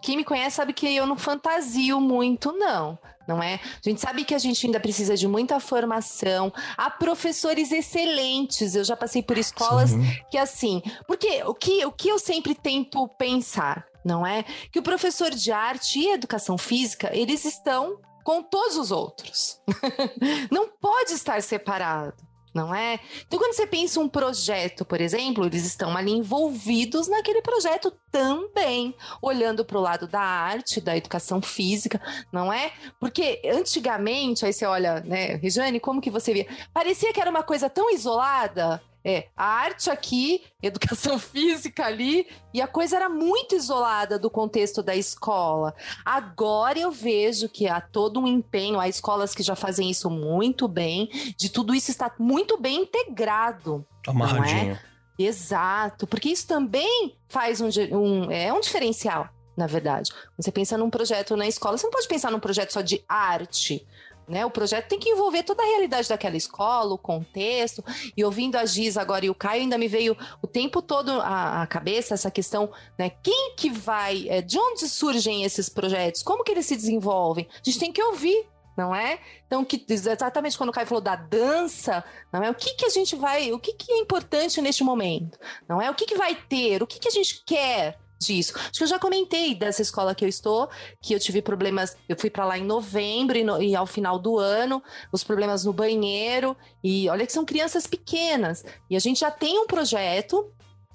[0.02, 2.98] quem me conhece sabe que eu não fantasio muito, não
[3.28, 3.56] não é?
[3.56, 6.50] A gente sabe que a gente ainda precisa de muita formação.
[6.78, 8.74] Há professores excelentes.
[8.74, 10.02] Eu já passei por escolas Sim.
[10.30, 14.44] que assim, porque o que, o que eu sempre tento pensar, não é?
[14.72, 19.58] Que o professor de arte e educação física, eles estão com todos os outros.
[20.52, 22.12] não pode estar separado.
[22.54, 23.00] não é?
[23.26, 28.94] Então, quando você pensa um projeto, por exemplo, eles estão ali envolvidos naquele projeto também,
[29.22, 31.98] olhando para o lado da arte, da educação física,
[32.30, 32.70] não é?
[33.00, 36.46] Porque antigamente, aí você olha, né, Regiane, como que você via?
[36.74, 42.60] Parecia que era uma coisa tão isolada, é, a arte aqui, educação física ali, e
[42.60, 45.74] a coisa era muito isolada do contexto da escola.
[46.04, 50.68] Agora eu vejo que há todo um empenho, há escolas que já fazem isso muito
[50.68, 53.86] bem, de tudo isso está muito bem integrado.
[54.06, 54.72] Amarradinho.
[54.72, 54.88] É?
[55.18, 60.12] Exato, porque isso também faz um, um, é um diferencial, na verdade.
[60.36, 63.84] Você pensa num projeto na escola, você não pode pensar num projeto só de arte.
[64.28, 64.44] Né?
[64.44, 67.82] O projeto tem que envolver toda a realidade daquela escola, o contexto.
[68.16, 71.66] E ouvindo a Giz agora e o Caio, ainda me veio o tempo todo à,
[71.66, 73.10] cabeça essa questão, né?
[73.22, 76.22] Quem que vai, é, de onde surgem esses projetos?
[76.22, 77.48] Como que eles se desenvolvem?
[77.50, 79.18] A gente tem que ouvir não é?
[79.44, 82.48] Então, que, exatamente quando o Caio falou da dança, não é?
[82.48, 85.36] O que, que a gente vai, o que, que é importante neste momento,
[85.68, 85.90] não é?
[85.90, 88.52] O que, que vai ter, o que, que a gente quer, disso.
[88.56, 90.68] Acho que eu já comentei dessa escola que eu estou,
[91.00, 91.96] que eu tive problemas.
[92.08, 95.64] Eu fui para lá em novembro e, no, e, ao final do ano, os problemas
[95.64, 96.56] no banheiro.
[96.82, 98.64] E olha que são crianças pequenas.
[98.90, 100.52] E a gente já tem um projeto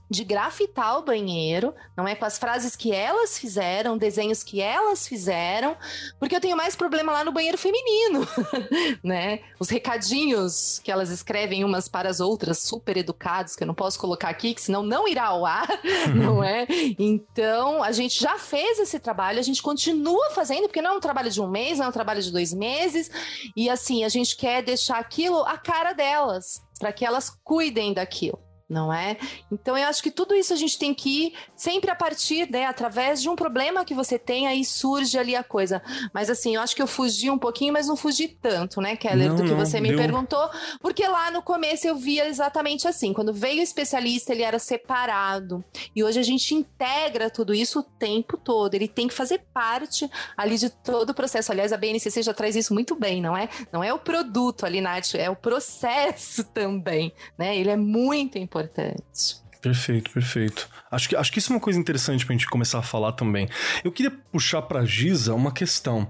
[0.10, 5.08] de grafitar o banheiro, não é com as frases que elas fizeram, desenhos que elas
[5.08, 5.76] fizeram,
[6.20, 8.28] porque eu tenho mais problema lá no banheiro feminino,
[9.04, 9.39] né?
[9.60, 14.00] Os recadinhos que elas escrevem umas para as outras, super educados, que eu não posso
[14.00, 15.68] colocar aqui, que senão não irá ao ar,
[16.13, 16.68] não é?
[17.00, 21.02] Então, a gente já fez esse trabalho, a gente continua fazendo, porque não é um
[21.02, 23.10] trabalho de um mês, não é um trabalho de dois meses,
[23.56, 28.39] e assim, a gente quer deixar aquilo a cara delas, para que elas cuidem daquilo
[28.69, 29.17] não é?
[29.52, 32.65] Então eu acho que tudo isso a gente tem que ir sempre a partir, né,
[32.65, 35.82] através de um problema que você tem, aí surge ali a coisa.
[36.13, 39.30] Mas assim, eu acho que eu fugi um pouquinho, mas não fugi tanto, né, Keller,
[39.30, 39.97] não, do que não, você me deu...
[39.97, 40.49] perguntou,
[40.82, 45.63] porque lá no começo eu via exatamente assim, quando veio o especialista, ele era separado.
[45.95, 50.10] E hoje a gente integra tudo isso o tempo todo, ele tem que fazer parte
[50.36, 51.52] ali de todo o processo.
[51.52, 53.49] Aliás, a BNCC já traz isso muito bem, não é?
[53.71, 57.58] Não é o produto ali, Nath, é o processo também, né?
[57.58, 59.42] Ele é muito importante importante.
[59.63, 60.67] Perfeito, perfeito.
[60.91, 63.47] Acho que, acho que isso é uma coisa interessante pra gente começar a falar também.
[63.82, 66.06] Eu queria puxar pra Giza uma questão.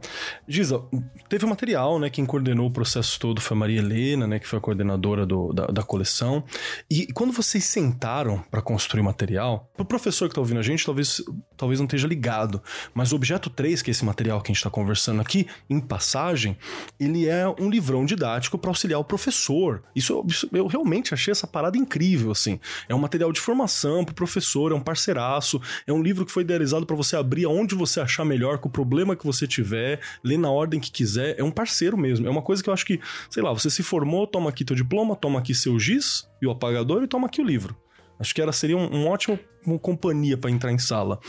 [0.47, 0.81] Giza,
[1.29, 2.09] teve um material, né?
[2.09, 4.39] Quem coordenou o processo todo foi a Maria Helena, né?
[4.39, 6.43] Que foi a coordenadora do, da, da coleção.
[6.89, 10.83] E quando vocês sentaram para construir o material, pro professor que tá ouvindo a gente,
[10.83, 11.21] talvez,
[11.55, 12.59] talvez não esteja ligado,
[12.91, 15.79] mas o objeto 3, que é esse material que a gente tá conversando aqui, em
[15.79, 16.57] passagem,
[16.99, 19.83] ele é um livrão didático para auxiliar o professor.
[19.95, 22.59] Isso, isso, eu realmente achei essa parada incrível, assim.
[22.89, 26.43] É um material de formação pro professor, é um parceiraço, é um livro que foi
[26.43, 30.37] idealizado para você abrir aonde você achar melhor, com o problema que você tiver, ler
[30.37, 32.27] na ordem que quiser, é um parceiro mesmo.
[32.27, 34.75] É uma coisa que eu acho que, sei lá, você se formou, toma aqui teu
[34.75, 37.75] diploma, toma aqui seu giz e o apagador e toma aqui o livro.
[38.19, 41.19] Acho que era seria um, um ótimo uma companhia para entrar em sala.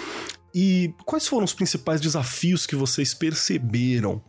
[0.54, 4.22] E quais foram os principais desafios que vocês perceberam?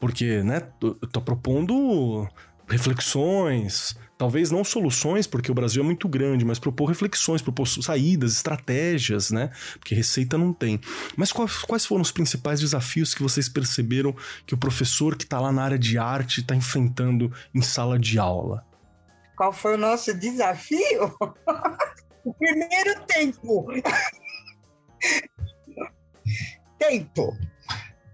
[0.00, 2.26] Porque, né, eu tô propondo
[2.68, 8.34] reflexões, talvez não soluções, porque o Brasil é muito grande, mas propor reflexões, propor saídas,
[8.34, 9.50] estratégias, né?
[9.78, 10.78] Porque receita não tem.
[11.16, 14.14] Mas quais, foram os principais desafios que vocês perceberam
[14.46, 18.18] que o professor que está lá na área de arte está enfrentando em sala de
[18.18, 18.62] aula?
[19.38, 21.16] Qual foi o nosso desafio?
[22.22, 23.68] o primeiro tempo.
[26.78, 27.34] tempo.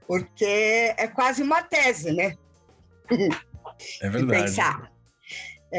[0.07, 2.37] Porque é quase uma tese, né?
[4.01, 4.27] É verdade.
[4.47, 4.96] pensar.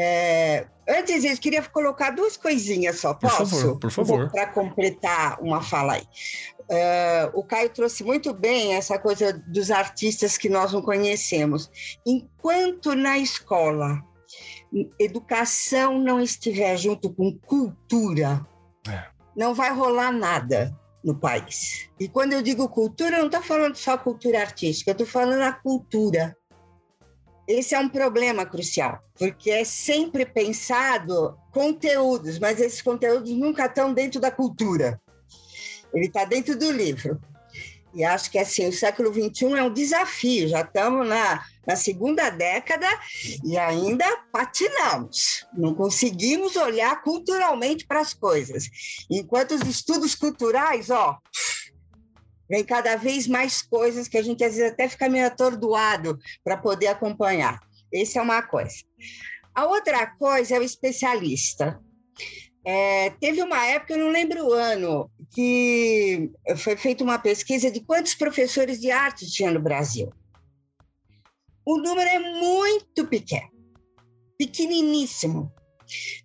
[0.00, 3.38] É, antes disso, queria colocar duas coisinhas só, posso?
[3.38, 4.30] Por favor, por favor.
[4.30, 6.04] Para completar uma fala aí.
[6.70, 11.68] É, o Caio trouxe muito bem essa coisa dos artistas que nós não conhecemos.
[12.06, 14.00] Enquanto na escola
[15.00, 18.46] educação não estiver junto com cultura,
[18.88, 19.04] é.
[19.34, 21.90] não vai rolar nada no país.
[21.98, 25.42] E quando eu digo cultura, eu não estou falando só cultura artística, eu estou falando
[25.42, 26.36] a cultura
[27.48, 33.94] esse é um problema crucial, porque é sempre pensado conteúdos, mas esses conteúdos nunca estão
[33.94, 35.00] dentro da cultura.
[35.94, 37.18] Ele está dentro do livro.
[37.94, 40.46] E acho que assim, o século XXI é um desafio.
[40.46, 42.86] Já estamos na, na segunda década
[43.42, 45.46] e ainda patinamos.
[45.56, 48.68] Não conseguimos olhar culturalmente para as coisas.
[49.10, 51.18] Enquanto os estudos culturais, ó,
[52.48, 56.56] vem cada vez mais coisas que a gente às vezes até fica meio atordoado para
[56.56, 57.60] poder acompanhar.
[57.92, 58.76] Essa é uma coisa.
[59.54, 61.80] A outra coisa é o especialista.
[62.64, 67.80] É, teve uma época, eu não lembro o ano, que foi feita uma pesquisa de
[67.80, 70.12] quantos professores de arte tinha no Brasil.
[71.64, 73.48] O número é muito pequeno.
[74.38, 75.52] pequeniníssimo.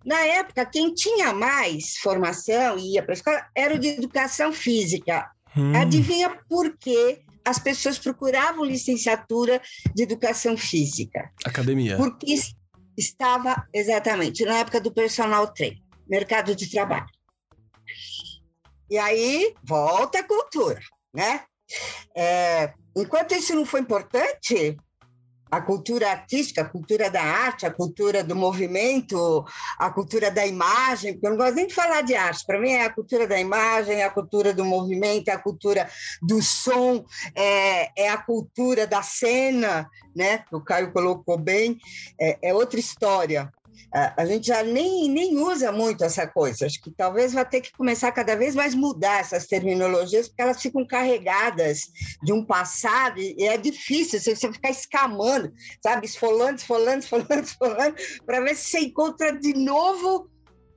[0.04, 4.52] Na época, quem tinha mais formação e ia para a escola era o de educação
[4.52, 5.28] física.
[5.56, 5.74] Hum.
[5.76, 7.22] Adivinha por quê?
[7.44, 9.60] As pessoas procuravam licenciatura
[9.94, 11.30] de educação física.
[11.44, 11.96] Academia.
[11.96, 12.34] Porque
[12.96, 17.06] estava exatamente na época do personal trainer, mercado de trabalho.
[18.90, 20.80] E aí volta a cultura,
[21.12, 21.42] né?
[22.14, 24.76] É, enquanto isso não foi importante,
[25.50, 29.44] a cultura artística, a cultura da arte, a cultura do movimento,
[29.78, 32.70] a cultura da imagem, porque eu não gosto nem de falar de arte, para mim
[32.70, 35.88] é a cultura da imagem, é a cultura do movimento, é a cultura
[36.20, 37.04] do som,
[37.34, 40.44] é, é a cultura da cena, né?
[40.52, 41.78] O Caio colocou bem,
[42.20, 43.52] é, é outra história
[43.92, 46.66] a gente já nem, nem usa muito essa coisa.
[46.66, 50.60] Acho que talvez vai ter que começar cada vez mais mudar essas terminologias, porque elas
[50.60, 51.82] ficam carregadas
[52.22, 56.06] de um passado e é difícil você ficar escamando, sabe?
[56.06, 60.28] Esfolando, esfolando, esfolando, esfolando, para ver se você encontra de novo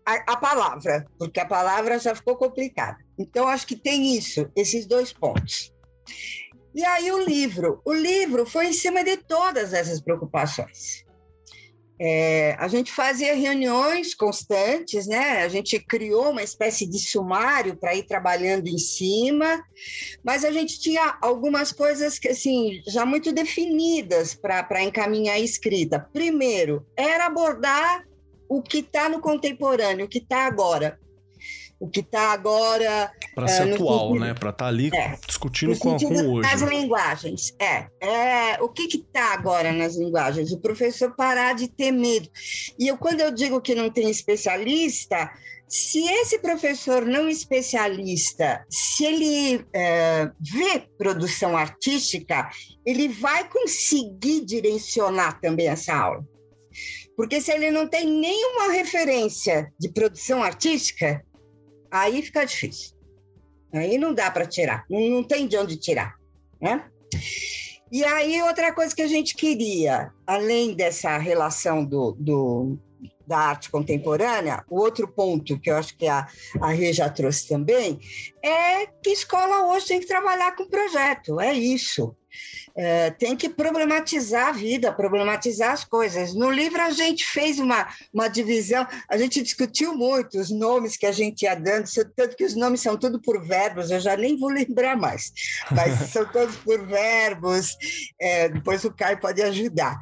[0.05, 2.97] a, a palavra, porque a palavra já ficou complicada.
[3.17, 5.73] Então, acho que tem isso, esses dois pontos.
[6.73, 7.81] E aí o livro.
[7.83, 11.06] O livro foi em cima de todas essas preocupações.
[11.99, 15.43] É, a gente fazia reuniões constantes, né?
[15.43, 19.63] A gente criou uma espécie de sumário para ir trabalhando em cima,
[20.23, 26.07] mas a gente tinha algumas coisas que, assim, já muito definidas para encaminhar a escrita.
[26.13, 28.03] Primeiro, era abordar
[28.47, 30.99] o que está no contemporâneo, o que está agora
[31.79, 33.11] o que está agora.
[33.35, 34.33] Para ser uh, atual, sentido, né?
[34.33, 36.49] Para estar tá ali é, discutindo com, com hoje.
[36.49, 37.55] As linguagens.
[37.59, 40.51] É, é o que está agora nas linguagens?
[40.51, 42.29] O professor parar de ter medo.
[42.79, 45.29] E eu, quando eu digo que não tem especialista,
[45.67, 52.49] se esse professor não especialista, se ele é, vê produção artística,
[52.85, 56.25] ele vai conseguir direcionar também essa aula.
[57.17, 61.23] Porque se ele não tem nenhuma referência de produção artística,
[61.91, 62.95] aí fica difícil.
[63.73, 66.15] Aí não dá para tirar, não tem de onde tirar,
[66.59, 66.89] né?
[67.91, 72.77] E aí, outra coisa que a gente queria, além dessa relação do, do
[73.25, 76.27] da arte contemporânea, o outro ponto que eu acho que a,
[76.61, 77.99] a Rê já trouxe também,
[78.41, 82.15] é que escola hoje tem que trabalhar com projeto, é isso.
[82.79, 86.35] É, tem que problematizar a vida, problematizar as coisas.
[86.35, 91.07] No livro a gente fez uma, uma divisão, a gente discutiu muito os nomes que
[91.07, 94.37] a gente ia dando, tanto que os nomes são tudo por verbos, eu já nem
[94.37, 95.31] vou lembrar mais,
[95.71, 97.75] mas são todos por verbos,
[98.21, 99.99] é, depois o Caio pode ajudar.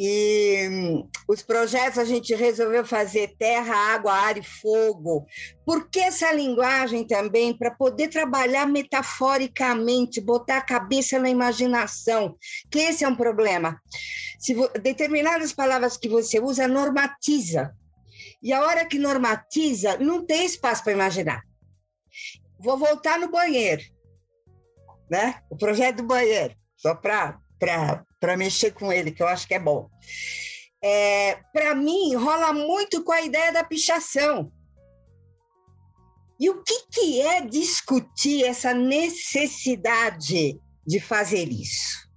[0.00, 5.26] E hum, os projetos a gente resolveu fazer terra, água, ar e fogo.
[5.66, 7.52] Por que essa linguagem também?
[7.52, 12.17] Para poder trabalhar metaforicamente, botar a cabeça na imaginação,
[12.70, 13.80] que esse é um problema.
[14.38, 17.72] Se determinadas palavras que você usa normatiza.
[18.42, 21.42] E a hora que normatiza, não tem espaço para imaginar.
[22.58, 23.82] Vou voltar no banheiro,
[25.10, 25.42] né?
[25.50, 29.58] O projeto do banheiro, só para para mexer com ele, que eu acho que é
[29.58, 29.88] bom.
[30.82, 34.52] É, para mim, rola muito com a ideia da pichação.
[36.38, 42.07] E o que, que é discutir essa necessidade de fazer isso?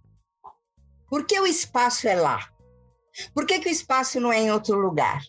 [1.12, 2.39] Por que o espaço é lá?
[3.34, 5.21] Por que, que o espaço não é em outro lugar?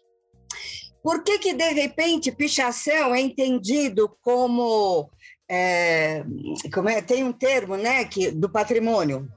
[1.03, 5.11] Por que, que de repente, pichação é entendido como.
[5.51, 6.25] É,
[6.73, 9.29] como é, tem um termo né, que, do patrimônio,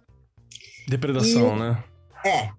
[0.87, 1.83] Depredação, e, né?
[2.23, 2.49] É.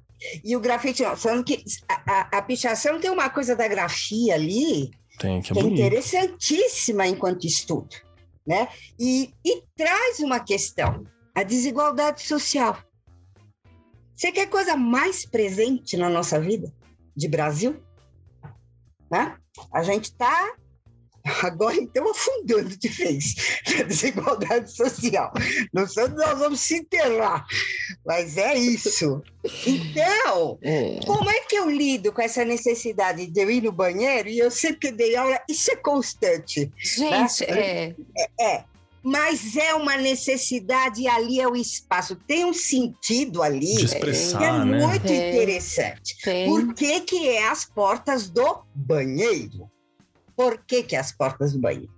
[0.44, 4.90] E o grafite, falando que a, a, a, pichação tem uma coisa da grafia ali
[5.18, 7.94] tem, que é, que é interessantíssima enquanto estudo,
[8.44, 8.68] né?
[8.98, 12.82] E, e traz uma questão, a desigualdade social.
[14.16, 16.72] Você quer coisa mais presente na nossa vida
[17.14, 17.76] de Brasil?
[19.10, 19.36] Né?
[19.72, 20.56] A gente está
[21.42, 23.34] Agora, então, afundando de vez
[23.76, 25.32] na desigualdade social.
[25.72, 27.44] Não sei onde nós vamos se enterrar,
[28.04, 29.22] mas é isso.
[29.66, 31.00] Então, é.
[31.04, 34.28] como é que eu lido com essa necessidade de eu ir no banheiro?
[34.28, 36.66] E eu sempre dei aula, isso é constante.
[36.98, 37.28] Né?
[37.28, 37.58] Gente, né?
[37.58, 37.94] é.
[38.40, 38.46] é.
[38.56, 38.64] É,
[39.06, 42.16] mas é uma necessidade e ali é o espaço.
[42.26, 44.84] Tem um sentido ali que é né?
[44.84, 46.16] muito interessante.
[46.24, 46.48] Tem.
[46.48, 49.70] Por que, que é as portas do banheiro?
[50.34, 51.94] Por que, que é as portas do banheiro?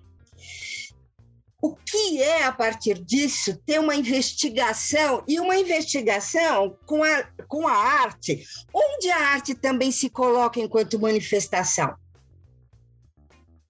[1.63, 7.67] O que é, a partir disso, ter uma investigação, e uma investigação com a, com
[7.67, 11.97] a arte, onde a arte também se coloca enquanto manifestação?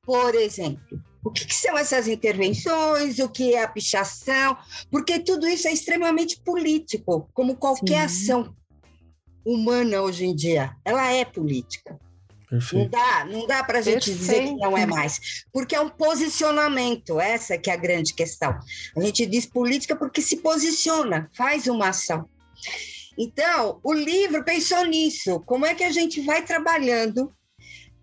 [0.02, 4.56] Por exemplo, o que, que, são essas intervenções, o que é a pichação,
[4.90, 8.32] porque tudo isso é extremamente político, como qualquer Sim.
[8.32, 8.56] ação
[9.44, 10.74] humana hoje em dia.
[10.84, 11.98] Ela é política.
[12.48, 12.82] Perfeito.
[12.82, 14.18] Não dá, não dá para a gente Perfeito.
[14.18, 18.58] dizer que não é mais, porque é um posicionamento, essa que é a grande questão.
[18.96, 22.26] A gente diz política porque se posiciona, faz uma ação.
[23.18, 27.30] Então, o livro pensou nisso, como é que a gente vai trabalhando,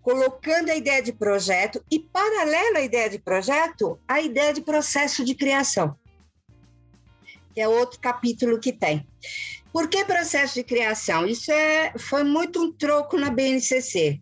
[0.06, 5.24] colocando a ideia de projeto e, paralelo à ideia de projeto, a ideia de processo
[5.24, 5.96] de criação,
[7.52, 9.04] que é outro capítulo que tem.
[9.72, 11.26] Por que processo de criação?
[11.26, 14.20] Isso é, foi muito um troco na BNCC.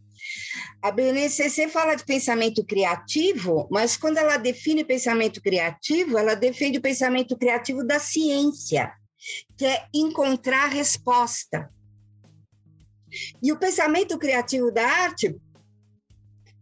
[0.80, 6.82] A BNCC fala de pensamento criativo, mas quando ela define pensamento criativo, ela defende o
[6.82, 8.90] pensamento criativo da ciência,
[9.54, 11.68] que é encontrar resposta.
[13.42, 15.36] E o pensamento criativo da arte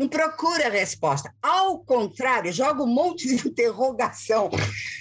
[0.03, 1.33] não procura resposta.
[1.41, 4.51] Ao contrário, joga um monte de interrogação,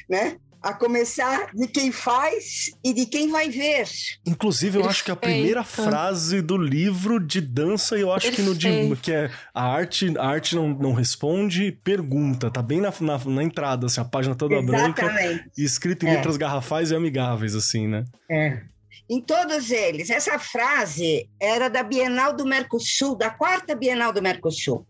[0.10, 0.38] né?
[0.64, 3.88] a começar de quem faz e de quem vai ver.
[4.24, 4.90] Inclusive, eu Perfeito.
[4.92, 8.60] acho que a primeira frase do livro de dança, eu acho Perfeito.
[8.60, 12.52] que no de, que é a arte, a arte não, não responde, pergunta.
[12.52, 15.02] Tá bem na, na, na entrada, assim, a página toda Exatamente.
[15.02, 16.18] branca, escrito em é.
[16.18, 18.06] letras garrafais e amigáveis, assim, né?
[18.30, 18.62] É.
[19.10, 20.12] Em todos eles.
[20.12, 24.86] Essa frase era da Bienal do Mercosul, da quarta Bienal do Mercosul.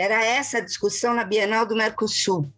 [0.00, 2.50] Era essa a discussão na Bienal do Mercosul.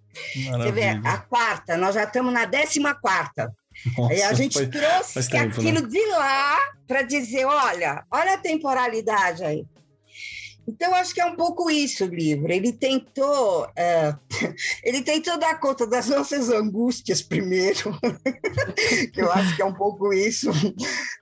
[0.46, 0.62] Maravilha.
[0.62, 3.52] Você vê, a quarta, nós já estamos na décima quarta.
[3.98, 5.88] Nossa, e a gente foi, trouxe tempo, aquilo né?
[5.88, 9.66] de lá para dizer, olha, olha a temporalidade aí.
[10.66, 12.52] Então, acho que é um pouco isso o livro.
[12.52, 14.14] Ele tentou, é,
[14.84, 17.98] ele tentou dar conta das nossas angústias primeiro,
[19.12, 20.50] que eu acho que é um pouco isso.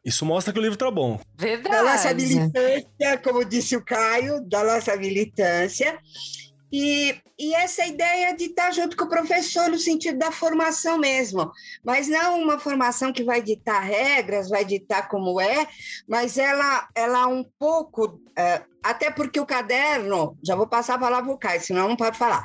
[0.04, 1.18] Isso mostra que o livro está bom.
[1.36, 1.74] Verdade.
[1.74, 5.98] Da nossa militância, como disse o Caio, da nossa militância.
[6.72, 11.50] E, e essa ideia de estar junto com o professor no sentido da formação mesmo,
[11.84, 15.66] mas não uma formação que vai ditar regras, vai ditar como é,
[16.08, 21.24] mas ela, ela um pouco, é, até porque o caderno, já vou passar a palavra
[21.24, 22.44] para o Caio, senão não pode falar.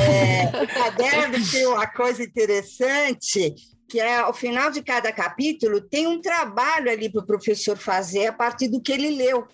[0.00, 3.54] É, o caderno tem uma coisa interessante,
[3.88, 8.26] que é ao final de cada capítulo, tem um trabalho ali para o professor fazer
[8.26, 9.46] a partir do que ele leu.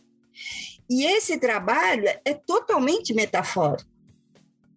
[0.89, 3.98] E esse trabalho é totalmente metafórico.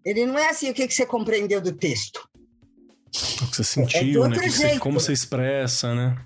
[0.04, 2.28] Ele não é assim o que, que você compreendeu do texto.
[3.42, 4.50] O que você sentiu, é né?
[4.50, 6.18] Você, como você expressa, né?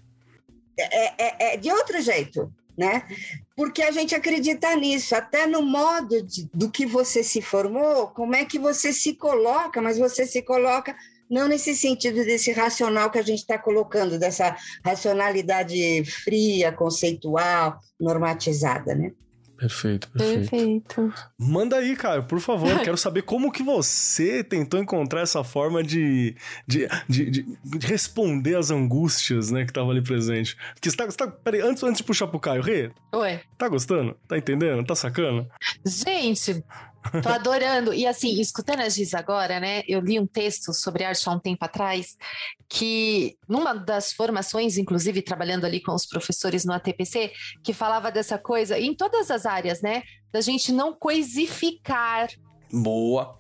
[0.78, 3.07] É, é, é, de outro jeito, né?
[3.55, 8.36] Porque a gente acredita nisso, até no modo de, do que você se formou, como
[8.36, 10.95] é que você se coloca, mas você se coloca
[11.30, 18.93] não nesse sentido desse racional que a gente está colocando, dessa racionalidade fria, conceitual, normatizada,
[18.93, 19.11] né?
[19.58, 20.49] Perfeito, perfeito.
[20.49, 21.14] Perfeito.
[21.38, 22.70] Manda aí, cara, por favor.
[22.84, 26.36] Quero saber como que você tentou encontrar essa forma de,
[26.68, 30.58] de, de, de responder às angústias, né, que tava ali presente.
[30.74, 32.91] Porque você tá, você tá peraí, antes, antes de puxar pro Caio, Rê.
[33.14, 33.39] Oi.
[33.58, 34.16] Tá gostando?
[34.28, 34.86] Tá entendendo?
[34.86, 35.47] Tá sacando?
[35.86, 36.64] Gente,
[37.22, 37.93] Tô adorando.
[37.93, 39.84] E assim, escutando a Giz agora, né?
[39.88, 42.18] Eu li um texto sobre arte há um tempo atrás,
[42.68, 47.32] que numa das formações, inclusive trabalhando ali com os professores no ATPC,
[47.64, 50.03] que falava dessa coisa, em todas as áreas, né?
[50.32, 52.30] Da gente não coisificar.
[52.72, 53.38] Boa.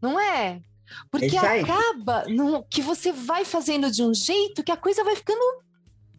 [0.00, 0.60] Não é?
[1.10, 5.38] Porque acaba no, que você vai fazendo de um jeito que a coisa vai ficando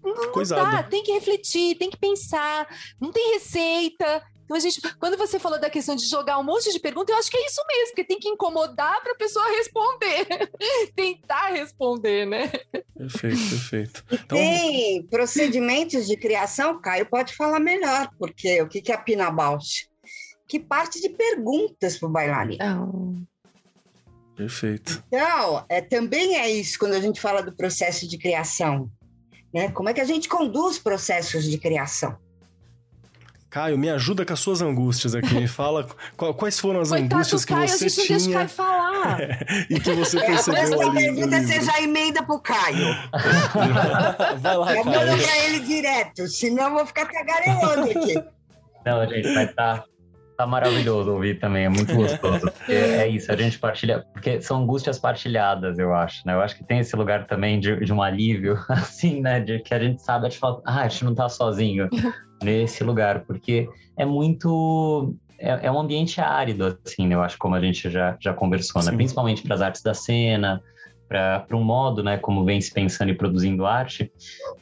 [0.02, 2.68] não dá, tem que refletir, tem que pensar,
[3.00, 4.24] não tem receita.
[4.50, 7.20] Então, a gente, quando você falou da questão de jogar um monte de perguntas, eu
[7.20, 10.26] acho que é isso mesmo, porque tem que incomodar para a pessoa responder,
[10.95, 12.52] tentar responder, né?
[12.97, 14.06] Perfeito, perfeito.
[14.12, 14.36] Então...
[14.39, 19.88] Tem procedimentos de criação, Caio pode falar melhor, porque o que é a Pina Bausch?
[20.47, 22.58] Que parte de perguntas para o bailarino.
[22.91, 24.36] Oh.
[24.36, 25.04] Perfeito.
[25.10, 28.89] Então, é, também é isso quando a gente fala do processo de criação.
[29.54, 29.70] Né?
[29.72, 32.18] Como é que a gente conduz processos de criação?
[33.50, 35.34] Caio, me ajuda com as suas angústias aqui.
[35.34, 35.88] Me fala
[36.38, 38.18] quais foram as Coitado angústias que Caio, você a gente tinha.
[38.18, 38.89] Deixa o Caio falar.
[39.00, 40.93] É, e que você percebeu é, ali.
[40.93, 42.86] pergunta você já emenda pro Caio.
[44.39, 45.08] Vai lá, eu Caio.
[45.08, 48.22] mando pra ele direto, senão eu vou ficar tagarelando aqui.
[48.86, 49.80] Não, gente, vai estar.
[49.80, 49.86] Tá,
[50.38, 52.52] tá maravilhoso ouvir também, é muito gostoso.
[52.68, 56.34] é isso, a gente partilha, porque são angústias partilhadas, eu acho, né?
[56.34, 59.39] Eu acho que tem esse lugar também de, de um alívio, assim, né?
[59.39, 61.89] De que a gente sabe, a gente fala, ah, a gente não tá sozinho
[62.44, 65.14] nesse lugar, porque é muito.
[65.38, 68.92] É, é um ambiente árido, assim, eu acho, como a gente já, já conversou, né?
[68.92, 70.62] Principalmente para as artes da cena,
[71.10, 74.12] para um modo, né, como vem se pensando e produzindo arte,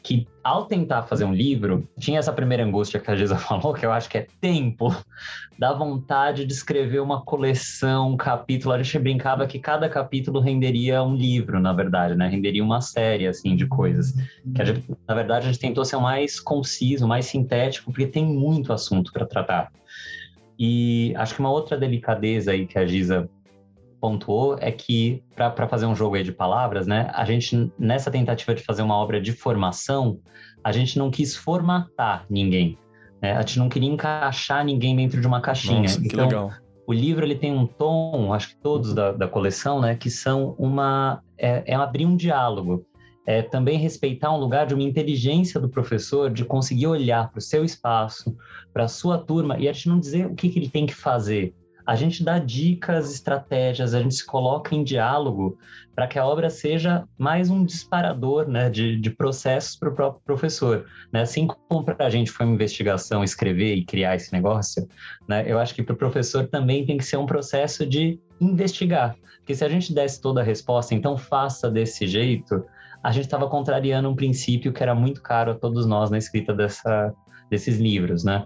[0.01, 3.85] que ao tentar fazer um livro, tinha essa primeira angústia que a Giza falou, que
[3.85, 4.95] eu acho que é tempo,
[5.59, 8.73] dá vontade de escrever uma coleção, um capítulo.
[8.73, 12.29] A gente brincava que cada capítulo renderia um livro, na verdade, né?
[12.29, 14.13] Renderia uma série, assim, de coisas.
[14.55, 18.25] Que gente, na verdade, a gente tentou ser o mais conciso, mais sintético, porque tem
[18.25, 19.69] muito assunto para tratar.
[20.57, 23.29] E acho que uma outra delicadeza aí que a Giza
[24.07, 28.55] pontuou é que, para fazer um jogo aí de palavras, né, a gente, nessa tentativa
[28.55, 30.19] de fazer uma obra de formação,
[30.63, 32.77] a gente não quis formatar ninguém.
[33.21, 33.33] Né?
[33.33, 35.81] A gente não queria encaixar ninguém dentro de uma caixinha.
[35.81, 36.51] Nossa, que então, legal.
[36.87, 40.55] O livro ele tem um tom, acho que todos da, da coleção, né, que são
[40.57, 42.85] uma é, é abrir um diálogo,
[43.25, 47.41] é também respeitar um lugar de uma inteligência do professor de conseguir olhar para o
[47.41, 48.33] seu espaço,
[48.73, 50.95] para a sua turma e a gente não dizer o que, que ele tem que
[50.95, 51.53] fazer,
[51.87, 55.57] a gente dá dicas, estratégias, a gente se coloca em diálogo
[55.95, 60.21] para que a obra seja mais um disparador né, de, de processos para o próprio
[60.25, 60.85] professor.
[61.13, 61.21] Né?
[61.21, 64.85] Assim como para a gente foi uma investigação escrever e criar esse negócio,
[65.29, 69.15] né, eu acho que para o professor também tem que ser um processo de investigar.
[69.37, 72.65] Porque se a gente desse toda a resposta, então faça desse jeito,
[73.01, 76.53] a gente estava contrariando um princípio que era muito caro a todos nós na escrita
[76.53, 77.13] dessa,
[77.49, 78.45] desses livros, né?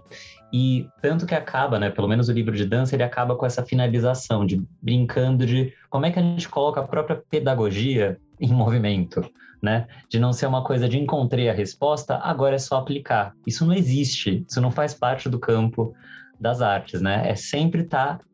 [0.52, 3.64] E tanto que acaba, né, pelo menos o livro de dança, ele acaba com essa
[3.64, 9.24] finalização de brincando de como é que a gente coloca a própria pedagogia em movimento,
[9.62, 9.86] né?
[10.08, 13.32] De não ser uma coisa de encontrei a resposta, agora é só aplicar.
[13.46, 15.94] Isso não existe, isso não faz parte do campo
[16.38, 17.22] das artes, né?
[17.24, 18.24] É sempre estar tá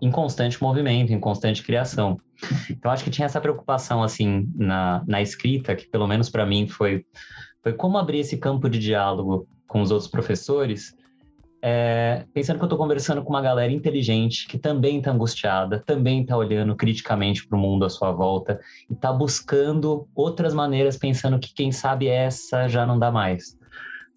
[0.00, 2.16] em constante movimento, em constante criação.
[2.70, 6.68] Então acho que tinha essa preocupação assim na, na escrita que pelo menos para mim
[6.68, 7.04] foi
[7.66, 10.94] foi como abrir esse campo de diálogo com os outros professores
[11.60, 16.22] é, pensando que eu estou conversando com uma galera inteligente que também está angustiada, também
[16.22, 21.40] está olhando criticamente para o mundo à sua volta e está buscando outras maneiras, pensando
[21.40, 23.58] que quem sabe essa já não dá mais,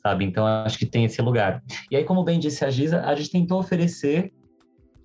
[0.04, 0.26] sabe?
[0.26, 1.64] Então acho que tem esse lugar.
[1.90, 4.32] E aí, como bem disse a Giza, a gente tentou oferecer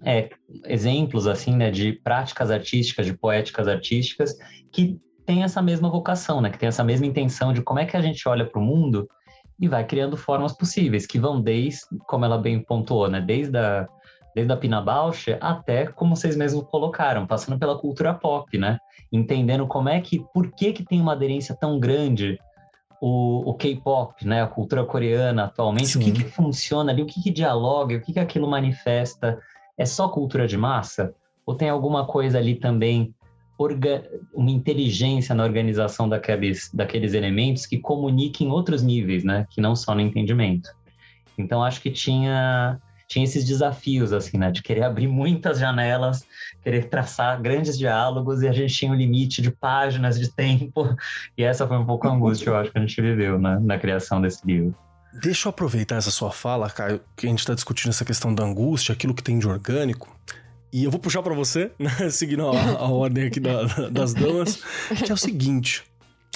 [0.05, 0.29] é,
[0.67, 4.37] exemplos assim, né, de práticas artísticas, de poéticas artísticas
[4.71, 7.97] que tem essa mesma vocação, né, que tem essa mesma intenção de como é que
[7.97, 9.09] a gente olha para o mundo
[9.59, 13.89] e vai criando formas possíveis, que vão desde, como ela bem pontuou, né, desde a,
[14.35, 18.79] desde a Pina Bausch até, como vocês mesmos colocaram, passando pela cultura pop, né,
[19.13, 22.39] entendendo como é que, por que que tem uma aderência tão grande
[23.01, 25.99] o, o K-pop, né, a cultura coreana atualmente, Sim.
[25.99, 29.39] o que que funciona ali, o que que dialoga, o que que aquilo manifesta,
[29.77, 31.15] é só cultura de massa?
[31.45, 33.15] Ou tem alguma coisa ali também
[34.33, 39.47] uma inteligência na organização daqueles, daqueles elementos que comuniquem outros níveis, né?
[39.51, 40.71] Que não só no entendimento.
[41.39, 44.51] Então, acho que tinha, tinha esses desafios, assim, né?
[44.51, 46.27] De querer abrir muitas janelas,
[46.63, 50.97] querer traçar grandes diálogos e a gente tinha um limite de páginas, de tempo.
[51.39, 53.59] E essa foi um pouco a angústia, eu acho, que a gente viveu né?
[53.61, 54.75] na criação desse livro.
[55.13, 58.43] Deixa eu aproveitar essa sua fala, Caio, que a gente está discutindo essa questão da
[58.43, 60.13] angústia, aquilo que tem de orgânico.
[60.75, 64.61] E eu vou puxar para você, né, seguindo a, a ordem aqui da, das damas,
[65.05, 65.85] que é o seguinte: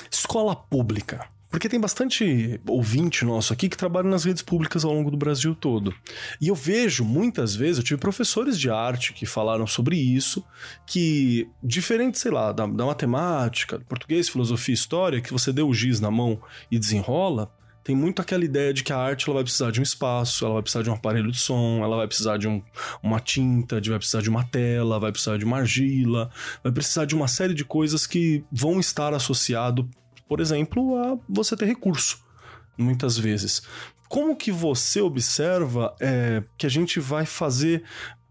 [0.09, 1.27] escola pública.
[1.51, 5.55] Porque tem bastante ouvinte nosso aqui que trabalha nas redes públicas ao longo do Brasil
[5.55, 5.95] todo.
[6.41, 10.45] E eu vejo muitas vezes, eu tive professores de arte que falaram sobre isso,
[10.87, 16.01] que diferente, sei lá, da, da matemática, português, filosofia história, que você deu o giz
[16.01, 16.39] na mão
[16.71, 17.51] e desenrola,
[17.89, 20.53] tem muito aquela ideia de que a arte ela vai precisar de um espaço, ela
[20.53, 22.63] vai precisar de um aparelho de som, ela vai precisar de um,
[23.03, 26.31] uma tinta, de, vai precisar de uma tela, vai precisar de uma argila,
[26.63, 29.89] vai precisar de uma série de coisas que vão estar associado,
[30.29, 32.23] por exemplo, a você ter recurso,
[32.77, 33.63] muitas vezes.
[34.07, 37.85] Como que você observa é, que a gente vai fazer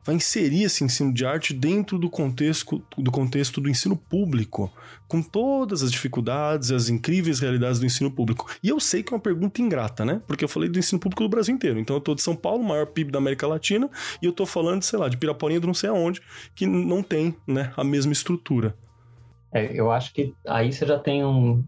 [0.08, 4.72] vai inserir esse ensino de arte dentro do contexto, do contexto do ensino público,
[5.06, 8.50] com todas as dificuldades e as incríveis realidades do ensino público.
[8.64, 10.22] E eu sei que é uma pergunta ingrata, né?
[10.26, 11.78] Porque eu falei do ensino público do Brasil inteiro.
[11.78, 13.90] Então eu tô de São Paulo, maior PIB da América Latina,
[14.22, 16.22] e eu tô falando, sei lá, de Piraporinha do não sei aonde,
[16.56, 18.74] que não tem, né, a mesma estrutura.
[19.52, 21.66] É, eu acho que aí você já tem um,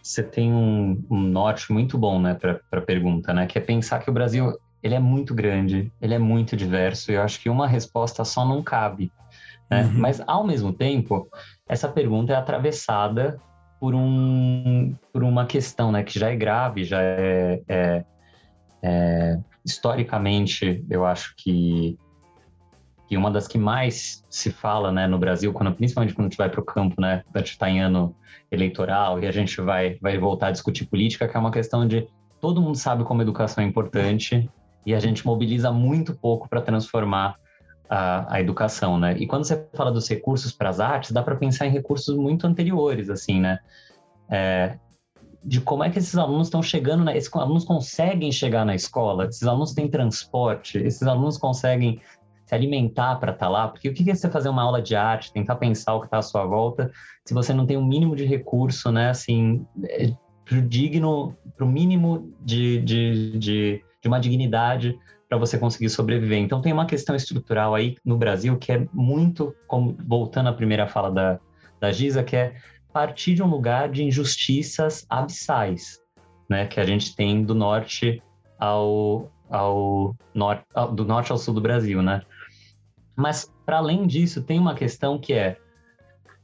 [0.00, 3.98] você tem um, um norte muito bom, né, para a pergunta, né, que é pensar
[3.98, 7.50] que o Brasil ele é muito grande, ele é muito diverso, e eu acho que
[7.50, 9.12] uma resposta só não cabe.
[9.70, 9.84] Né?
[9.84, 9.92] Uhum.
[10.00, 11.28] Mas, ao mesmo tempo,
[11.68, 13.38] essa pergunta é atravessada
[13.78, 18.04] por, um, por uma questão né, que já é grave, já é, é,
[18.82, 21.98] é historicamente, eu acho que,
[23.06, 26.38] que uma das que mais se fala né, no Brasil, quando, principalmente quando a gente
[26.38, 28.14] vai para o campo, né, a gente está em ano
[28.50, 32.08] eleitoral e a gente vai, vai voltar a discutir política, que é uma questão de
[32.40, 34.50] todo mundo sabe como educação é importante
[34.84, 37.36] e a gente mobiliza muito pouco para transformar
[37.88, 39.16] a, a educação, né?
[39.18, 42.46] E quando você fala dos recursos para as artes, dá para pensar em recursos muito
[42.46, 43.58] anteriores, assim, né?
[44.30, 44.78] É,
[45.42, 49.26] de como é que esses alunos estão chegando, na, esses alunos conseguem chegar na escola,
[49.26, 52.00] esses alunos têm transporte, esses alunos conseguem
[52.46, 54.94] se alimentar para estar tá lá, porque o que é você fazer uma aula de
[54.94, 56.90] arte, tentar pensar o que está à sua volta,
[57.24, 60.12] se você não tem um mínimo de recurso, né, assim, é,
[60.66, 64.98] digno, para o mínimo de, de, de, de uma dignidade
[65.28, 66.38] para você conseguir sobreviver.
[66.38, 70.88] Então tem uma questão estrutural aí no Brasil que é muito, como voltando à primeira
[70.88, 71.40] fala da,
[71.78, 72.56] da Giza, que é
[72.92, 76.00] partir de um lugar de injustiças abissais,
[76.48, 78.20] né, que a gente tem do norte
[78.58, 82.22] ao, ao norte, do norte ao sul do Brasil, né?
[83.14, 85.56] Mas para além disso, tem uma questão que é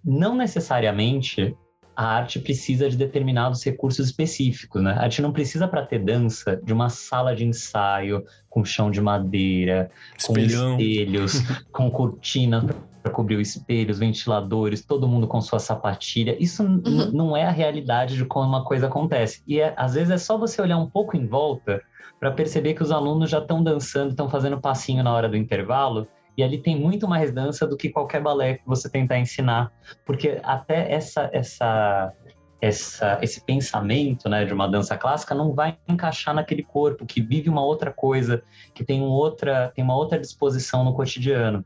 [0.05, 1.57] não necessariamente
[1.97, 4.93] a arte precisa de determinados recursos específicos, né?
[4.93, 9.01] A arte não precisa para ter dança de uma sala de ensaio com chão de
[9.01, 10.77] madeira, Espelhão.
[10.77, 11.43] com espelhos,
[11.73, 12.65] com cortinas
[13.03, 16.37] para cobrir os espelhos, ventiladores, todo mundo com sua sapatilha.
[16.39, 17.11] Isso uhum.
[17.13, 19.43] não é a realidade de como uma coisa acontece.
[19.47, 21.81] E é, às vezes é só você olhar um pouco em volta
[22.19, 26.07] para perceber que os alunos já estão dançando, estão fazendo passinho na hora do intervalo
[26.37, 29.73] e ali tem muito mais dança do que qualquer balé que você tentar ensinar,
[30.05, 32.13] porque até essa essa
[32.61, 37.49] essa, esse pensamento né, de uma dança clássica não vai encaixar naquele corpo que vive
[37.49, 38.43] uma outra coisa,
[38.75, 41.65] que tem, um outra, tem uma outra disposição no cotidiano.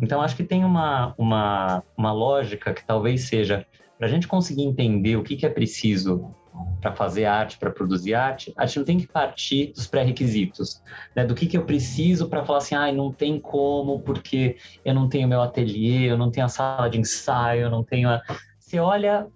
[0.00, 3.66] Então, acho que tem uma, uma, uma lógica que talvez seja
[3.98, 6.34] para a gente conseguir entender o que, que é preciso
[6.80, 10.82] para fazer arte, para produzir arte, a gente não tem que partir dos pré-requisitos,
[11.14, 11.24] né?
[11.24, 15.08] Do que, que eu preciso para falar assim, ah, não tem como, porque eu não
[15.08, 18.22] tenho meu ateliê, eu não tenho a sala de ensaio, eu não tenho a...
[18.58, 19.26] Você olha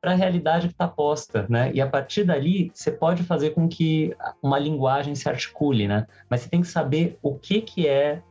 [0.00, 1.70] para a realidade que está posta, né?
[1.74, 6.06] E a partir dali, você pode fazer com que uma linguagem se articule, né?
[6.30, 8.22] Mas você tem que saber o que que é,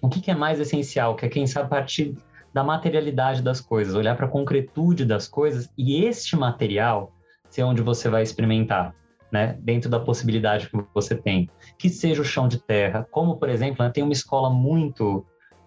[0.00, 2.14] o que que é mais essencial, que é quem sabe partir
[2.52, 7.12] da materialidade das coisas, olhar para a concretude das coisas e este material
[7.54, 8.92] ser onde você vai experimentar,
[9.30, 9.56] né?
[9.60, 11.48] Dentro da possibilidade que você tem.
[11.78, 15.24] Que seja o chão de terra, como, por exemplo, né, tem uma escola muito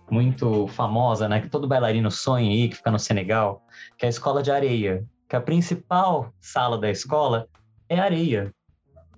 [0.10, 3.62] muito famosa, né, que todo bailarino sonha aí, que fica no Senegal,
[3.98, 7.46] que é a escola de areia, que a principal sala da escola
[7.90, 8.54] é areia.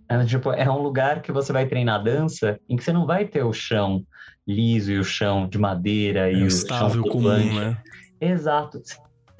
[0.09, 3.26] É, tipo, é um lugar que você vai treinar dança em que você não vai
[3.26, 4.03] ter o chão
[4.47, 7.78] liso e o chão de madeira é e o chão comum, né?
[8.20, 8.95] Exato você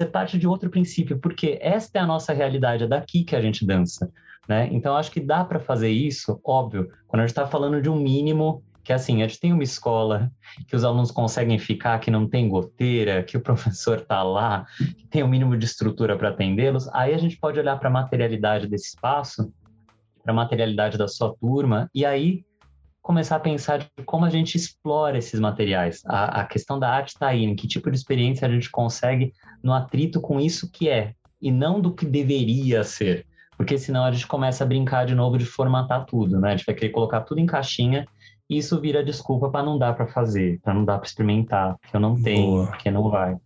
[0.06, 3.66] parte de outro princípio, porque esta é a nossa realidade, é daqui que a gente
[3.66, 4.10] dança,
[4.48, 4.68] né?
[4.72, 7.96] Então acho que dá para fazer isso, óbvio, quando a gente está falando de um
[7.96, 10.32] mínimo que assim, a gente tem uma escola
[10.66, 15.06] que os alunos conseguem ficar, que não tem goteira, que o professor está lá, que
[15.06, 17.92] tem o um mínimo de estrutura para atendê-los, aí a gente pode olhar para a
[17.92, 19.52] materialidade desse espaço,
[20.22, 22.44] para a materialidade da sua turma, e aí
[23.02, 26.02] começar a pensar de como a gente explora esses materiais.
[26.06, 29.32] A, a questão da arte está aí, em que tipo de experiência a gente consegue
[29.62, 33.26] no atrito com isso que é, e não do que deveria ser.
[33.56, 36.48] Porque senão a gente começa a brincar de novo de formatar tudo, né?
[36.52, 38.06] A gente vai querer colocar tudo em caixinha
[38.48, 41.96] e isso vira desculpa para não dar para fazer, para não dar para experimentar, porque
[41.96, 42.66] eu não tenho, boa.
[42.66, 43.36] porque não vai.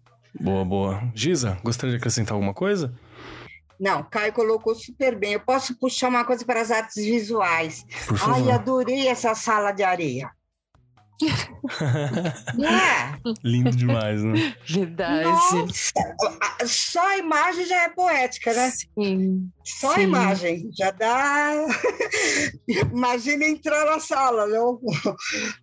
[0.41, 1.03] Boa, boa.
[1.15, 2.93] Giza, gostaria de acrescentar alguma coisa?
[3.79, 5.33] Não, Caio colocou super bem.
[5.35, 7.85] Eu posso puxar uma coisa para as artes visuais.
[8.27, 10.31] Ai, adorei essa sala de areia.
[12.65, 13.15] é.
[13.45, 14.55] Lindo demais, né?
[14.67, 15.25] Verdade.
[15.25, 15.67] Nossa,
[16.67, 18.71] só a imagem já é poética, né?
[18.71, 19.49] Sim.
[19.65, 20.01] Só Sim.
[20.01, 21.67] a imagem já dá.
[22.93, 24.81] Imagina entrar na sala, não?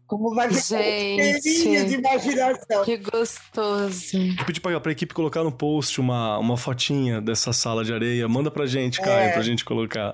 [0.08, 2.86] Como vai Gente, de imaginação.
[2.86, 4.18] Que gostoso.
[4.39, 8.28] Eu pedi para a equipe colocar no post uma, uma fotinha dessa sala de areia.
[8.28, 9.34] Manda pra gente, Caio, é.
[9.34, 10.14] pra gente colocar.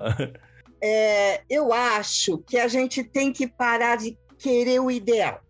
[0.81, 5.41] É, eu acho que a gente tem que parar de querer o ideal.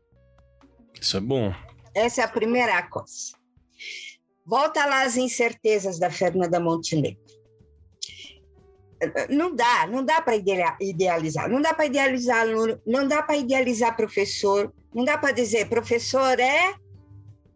[1.00, 1.54] Isso é bom.
[1.94, 3.36] Essa é a primeira coisa.
[4.46, 7.20] Volta lá as incertezas da Fernanda Montenegro.
[9.30, 13.96] Não dá, não dá para idealizar, não dá para idealizar aluno, não dá para idealizar
[13.96, 16.74] professor, não dá para dizer professor é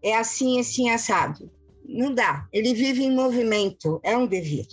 [0.04, 1.52] é assim, assim assado.
[1.86, 2.48] Não dá.
[2.52, 4.68] Ele vive em movimento, é um devir.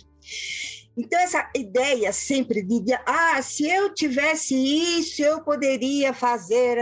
[0.99, 6.77] Então, essa ideia sempre de, ah, se eu tivesse isso, eu poderia fazer.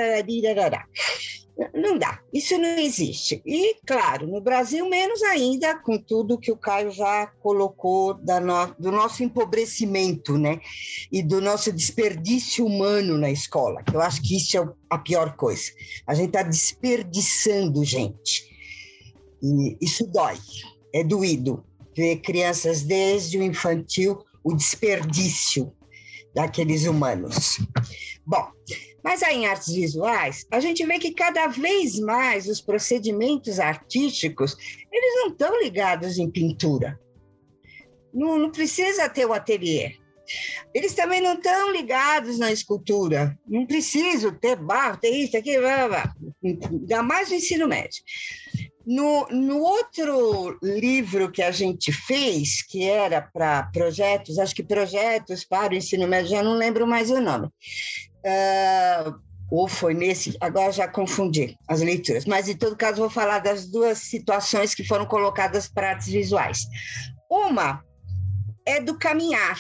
[1.75, 3.43] Não dá, isso não existe.
[3.45, 8.91] E, claro, no Brasil, menos ainda, com tudo que o Caio já colocou no, do
[8.91, 10.61] nosso empobrecimento, né?
[11.13, 15.37] E do nosso desperdício humano na escola, que eu acho que isso é a pior
[15.37, 15.71] coisa.
[16.07, 18.45] A gente está desperdiçando gente.
[19.43, 20.39] E isso dói,
[20.95, 21.63] é doído
[21.97, 25.73] ver crianças desde o infantil, o desperdício
[26.35, 27.59] daqueles humanos.
[28.27, 28.51] Bom,
[29.03, 34.57] Mas aí em artes visuais, a gente vê que cada vez mais os procedimentos artísticos,
[34.93, 36.99] eles não estão ligados em pintura.
[38.13, 39.97] Não, não precisa ter o ateliê.
[40.75, 43.39] Eles também não estão ligados na escultura.
[43.47, 46.17] Não preciso ter barro, ter isso, aquilo, blá, blá, blá.
[46.43, 48.03] ainda mais no ensino médio.
[48.87, 55.45] No, no outro livro que a gente fez, que era para projetos, acho que projetos
[55.45, 57.47] para o ensino médio, já não lembro mais o nome.
[57.47, 59.19] Uh,
[59.51, 63.67] ou foi nesse, agora já confundi as leituras, mas em todo caso vou falar das
[63.67, 66.61] duas situações que foram colocadas para artes visuais.
[67.29, 67.85] Uma
[68.65, 69.59] é do caminhar,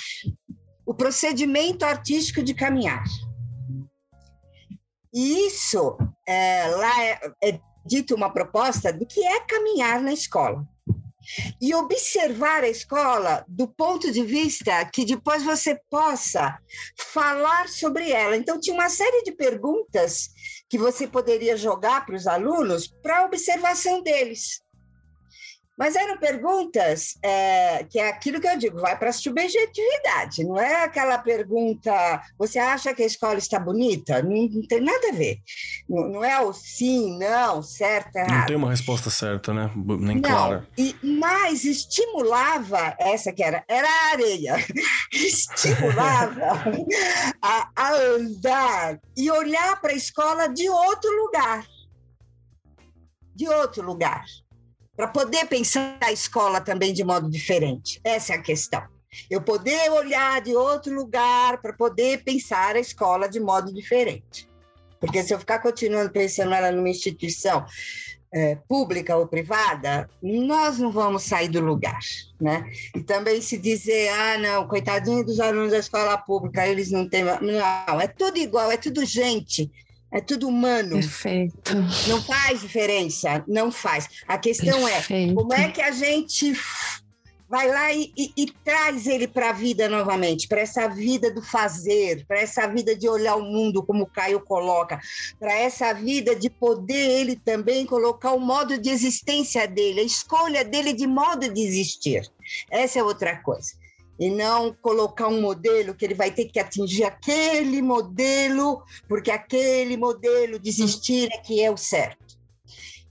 [0.84, 3.02] o procedimento artístico de caminhar.
[5.12, 5.96] E isso,
[6.28, 10.66] é, lá é, é dito uma proposta do que é caminhar na escola.
[11.60, 16.56] E observar a escola do ponto de vista que depois você possa
[16.96, 18.36] falar sobre ela.
[18.36, 20.28] Então, tinha uma série de perguntas
[20.68, 24.60] que você poderia jogar para os alunos para observação deles.
[25.78, 30.58] Mas eram perguntas é, que é aquilo que eu digo, vai para a subjetividade, não
[30.58, 31.92] é aquela pergunta,
[32.38, 34.22] você acha que a escola está bonita?
[34.22, 35.38] Não, não tem nada a ver.
[35.88, 38.30] Não, não, é o sim, não, certo, errado.
[38.30, 39.70] Não tem uma resposta certa, né?
[39.74, 40.68] Nem não, clara.
[40.78, 44.56] E, mas estimulava, essa que era, era a areia,
[45.12, 46.64] estimulava
[47.42, 51.66] a, a andar e olhar para a escola de outro lugar.
[53.34, 54.24] De outro lugar
[54.96, 58.00] para poder pensar a escola também de modo diferente.
[58.02, 58.82] Essa é a questão.
[59.30, 64.48] Eu poder olhar de outro lugar para poder pensar a escola de modo diferente.
[64.98, 67.64] Porque se eu ficar continuando pensando ela numa instituição
[68.32, 71.98] é, pública ou privada, nós não vamos sair do lugar,
[72.40, 72.70] né?
[72.94, 77.24] E também se dizer, ah, não, coitadinho dos alunos da escola pública, eles não têm...
[77.24, 79.70] Não, é tudo igual, é tudo gente,
[80.12, 80.92] é tudo humano.
[80.92, 81.74] Perfeito.
[82.08, 84.08] Não faz diferença, não faz.
[84.26, 85.32] A questão é, Perfeito.
[85.32, 86.54] é como é que a gente
[87.48, 91.40] vai lá e, e, e traz ele para a vida novamente, para essa vida do
[91.40, 95.00] fazer, para essa vida de olhar o mundo como o Caio coloca,
[95.38, 100.64] para essa vida de poder ele também colocar o modo de existência dele, a escolha
[100.64, 102.28] dele de modo de existir.
[102.70, 103.85] Essa é outra coisa
[104.18, 109.96] e não colocar um modelo que ele vai ter que atingir aquele modelo, porque aquele
[109.96, 112.26] modelo de existir é que é o certo.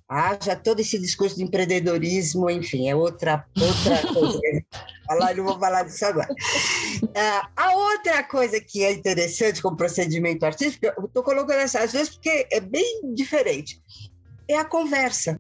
[0.07, 4.39] Ah, já todo esse discurso de empreendedorismo, enfim, é outra, outra coisa.
[5.07, 6.27] falar, não vou falar disso agora.
[7.15, 11.91] Ah, a outra coisa que é interessante com o procedimento artístico, eu estou colocando essas
[11.91, 13.81] vezes porque é bem diferente,
[14.47, 15.39] é a conversa.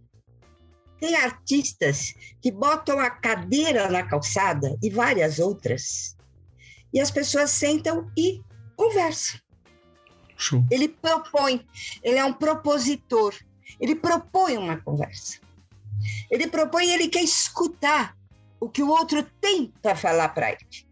[0.99, 6.15] Tem artistas que botam a cadeira na calçada e várias outras,
[6.93, 8.41] e as pessoas sentam e
[8.75, 9.39] conversam.
[10.37, 10.65] Show.
[10.69, 11.65] Ele propõe,
[12.03, 13.33] ele é um propositor,
[13.79, 15.39] ele propõe uma conversa.
[16.29, 18.15] Ele propõe, ele quer escutar
[18.59, 20.84] o que o outro tem para falar para ele.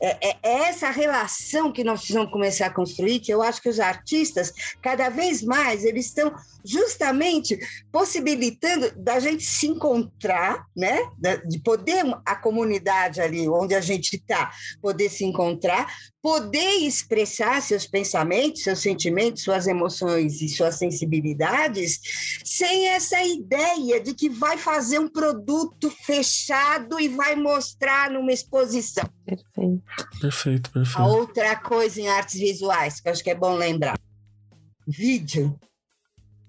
[0.00, 3.68] É, é, é, essa relação que nós precisamos começar a construir, que eu acho que
[3.68, 6.34] os artistas, cada vez mais, eles estão
[6.64, 7.58] justamente
[7.90, 10.98] possibilitando da gente se encontrar, né?
[11.46, 14.50] De poder a comunidade ali onde a gente está,
[14.82, 15.86] poder se encontrar,
[16.26, 22.00] poder expressar seus pensamentos, seus sentimentos, suas emoções e suas sensibilidades,
[22.44, 29.08] sem essa ideia de que vai fazer um produto fechado e vai mostrar numa exposição.
[29.24, 29.84] Perfeito.
[30.20, 30.98] Perfeito, perfeito.
[30.98, 33.96] A outra coisa em artes visuais, que eu acho que é bom lembrar.
[34.84, 35.56] Vídeo,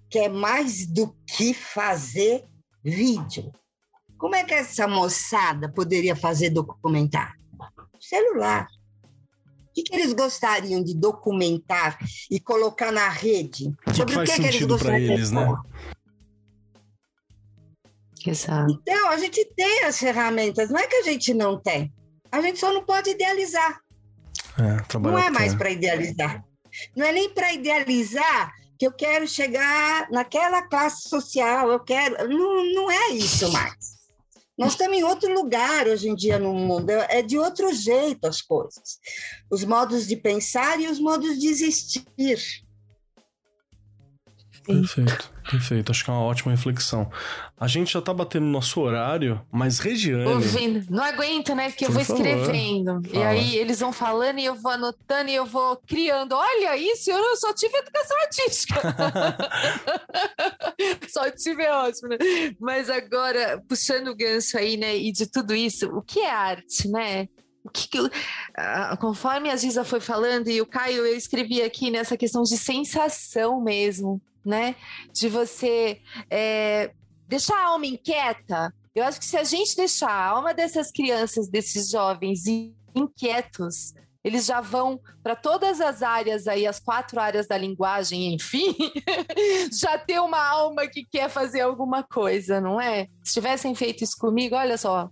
[0.09, 2.43] que é mais do que fazer
[2.83, 3.53] vídeo.
[4.17, 7.37] Como é que essa moçada poderia fazer documentário?
[7.99, 8.67] Celular
[9.77, 11.99] que, que eles gostariam de documentar
[12.31, 13.71] e colocar na rede?
[13.93, 15.55] Sobre que o que, que eles gostariam eles, né?
[18.25, 18.71] Exato.
[18.71, 21.93] Então, a gente tem as ferramentas, não é que a gente não tem.
[22.31, 23.79] A gente só não pode idealizar.
[24.59, 26.43] É, não é mais para idealizar.
[26.95, 32.27] Não é nem para idealizar que eu quero chegar naquela classe social, eu quero.
[32.27, 33.96] Não, não é isso mais.
[34.57, 38.41] Nós estamos em outro lugar hoje em dia no mundo, é de outro jeito as
[38.41, 38.99] coisas.
[39.51, 42.65] Os modos de pensar e os modos de existir.
[44.67, 45.91] Perfeito, perfeito.
[45.91, 47.09] Acho que é uma ótima reflexão.
[47.57, 50.25] A gente já tá batendo no nosso horário, mas Regiane.
[50.25, 50.85] Ouvindo.
[50.89, 51.69] Não aguento, né?
[51.69, 53.01] Porque eu vou escrevendo.
[53.13, 56.33] E aí eles vão falando e eu vou anotando e eu vou criando.
[56.33, 58.81] Olha isso, eu só tive educação artística.
[61.09, 62.17] só tive é ótimo, né?
[62.59, 64.97] Mas agora, puxando o gancho aí, né?
[64.97, 67.29] E de tudo isso, o que é arte, né?
[67.67, 67.99] O que, que
[68.99, 73.61] conforme a Giza foi falando, e o Caio, eu escrevi aqui nessa questão de sensação
[73.61, 74.75] mesmo, né?
[75.11, 76.91] De você é,
[77.27, 78.73] deixar a alma inquieta.
[78.95, 82.45] Eu acho que se a gente deixar a alma dessas crianças, desses jovens
[82.95, 83.93] inquietos,
[84.23, 88.75] eles já vão para todas as áreas aí, as quatro áreas da linguagem, enfim,
[89.71, 93.07] já ter uma alma que quer fazer alguma coisa, não é?
[93.23, 95.09] Se tivessem feito isso comigo, olha só.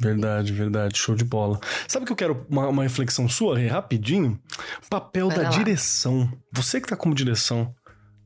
[0.00, 0.98] Verdade, verdade.
[0.98, 1.60] Show de bola.
[1.86, 4.40] Sabe que eu quero uma, uma reflexão sua, rapidinho?
[4.88, 5.48] Papel Vai da lá.
[5.50, 6.32] direção.
[6.52, 7.74] Você que tá como direção,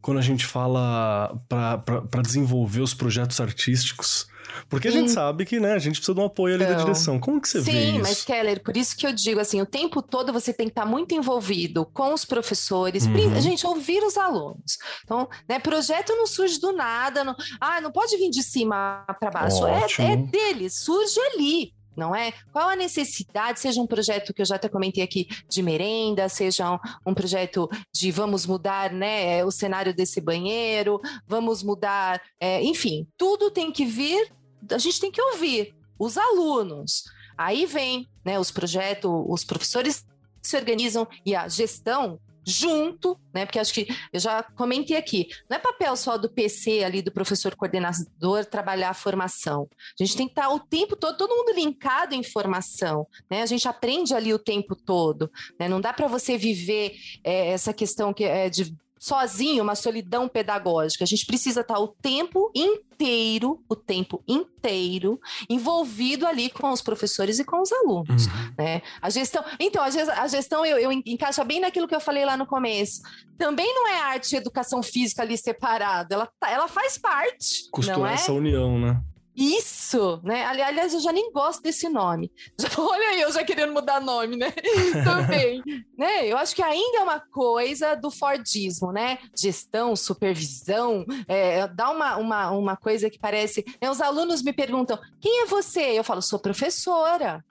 [0.04, 4.26] quando a gente fala para desenvolver os projetos artísticos,
[4.68, 6.82] porque a gente sabe que, né, a gente precisa de um apoio ali então, da
[6.82, 7.18] direção.
[7.18, 7.92] Como que você sim, vê isso?
[7.92, 10.72] Sim, mas Keller, por isso que eu digo assim, o tempo todo você tem que
[10.72, 13.40] estar muito envolvido com os professores, uhum.
[13.40, 14.76] gente, ouvir os alunos.
[15.04, 19.30] Então, né, projeto não surge do nada, não, ah, não pode vir de cima para
[19.30, 22.32] baixo, é, é deles, surge ali não é?
[22.52, 26.72] Qual a necessidade, seja um projeto que eu já até comentei aqui de merenda, seja
[26.72, 33.06] um, um, projeto de vamos mudar né, o cenário desse banheiro, vamos mudar, é, enfim,
[33.16, 34.32] tudo tem que vir
[34.72, 37.04] a gente tem que ouvir os alunos.
[37.36, 40.06] Aí vem né, os projetos, os professores
[40.40, 43.46] se organizam e a gestão junto, né?
[43.46, 47.12] Porque acho que eu já comentei aqui, não é papel só do PC ali do
[47.12, 49.68] professor coordenador trabalhar a formação.
[49.98, 53.42] A gente tem que estar o tempo todo, todo mundo linkado em formação, né?
[53.42, 55.68] A gente aprende ali o tempo todo, né?
[55.68, 61.04] Não dá para você viver é, essa questão que é de sozinho, uma solidão pedagógica.
[61.04, 67.38] A gente precisa estar o tempo inteiro, o tempo inteiro, envolvido ali com os professores
[67.38, 68.26] e com os alunos.
[68.26, 68.54] Uhum.
[68.58, 68.82] Né?
[69.00, 69.44] A gestão.
[69.58, 73.02] Então, a gestão eu, eu encaixa bem naquilo que eu falei lá no começo.
[73.36, 77.68] Também não é arte e educação física ali separada, ela, tá, ela faz parte.
[77.70, 78.14] Costurar é?
[78.14, 79.00] essa união, né?
[79.36, 80.44] Isso, né?
[80.44, 82.30] Aliás, eu já nem gosto desse nome.
[82.58, 84.52] Já, olha aí, eu já querendo mudar nome, né?
[85.04, 85.62] Também,
[85.98, 86.26] né?
[86.26, 89.18] Eu acho que ainda é uma coisa do Fordismo, né?
[89.36, 93.64] Gestão, supervisão, é, dá uma, uma, uma coisa que parece...
[93.82, 93.90] Né?
[93.90, 95.98] Os alunos me perguntam, quem é você?
[95.98, 97.44] Eu falo, sou professora.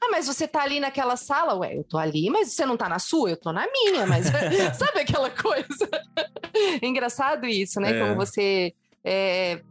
[0.00, 1.54] Ah, mas você tá ali naquela sala?
[1.56, 3.30] Ué, eu tô ali, mas você não tá na sua?
[3.30, 4.26] Eu tô na minha, mas
[4.76, 5.88] sabe aquela coisa?
[6.82, 7.96] Engraçado isso, né?
[7.96, 8.00] É.
[8.00, 8.74] Como você
[9.04, 9.62] é,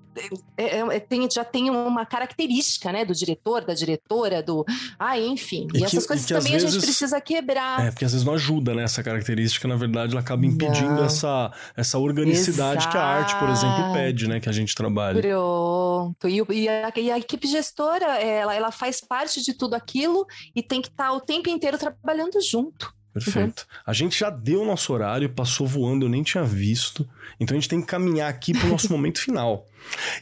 [0.57, 4.65] é, é, tem, já tem uma característica, né, do diretor, da diretora, do.
[4.97, 5.67] Ah, enfim.
[5.73, 7.85] E, e essas coisas e também vezes, a gente precisa quebrar.
[7.85, 8.83] É, porque às vezes não ajuda, né?
[8.83, 12.91] Essa característica, na verdade, ela acaba impedindo essa, essa organicidade Exato.
[12.91, 14.39] que a arte, por exemplo, pede, né?
[14.39, 15.21] Que a gente trabalha.
[15.21, 16.27] Pronto.
[16.27, 20.61] E, e, a, e a equipe gestora, ela, ela faz parte de tudo aquilo e
[20.61, 22.98] tem que estar tá o tempo inteiro trabalhando junto.
[23.13, 23.61] Perfeito.
[23.61, 23.79] Uhum.
[23.85, 27.07] A gente já deu o nosso horário, passou voando, eu nem tinha visto.
[27.39, 29.67] Então a gente tem que caminhar aqui para o nosso momento final.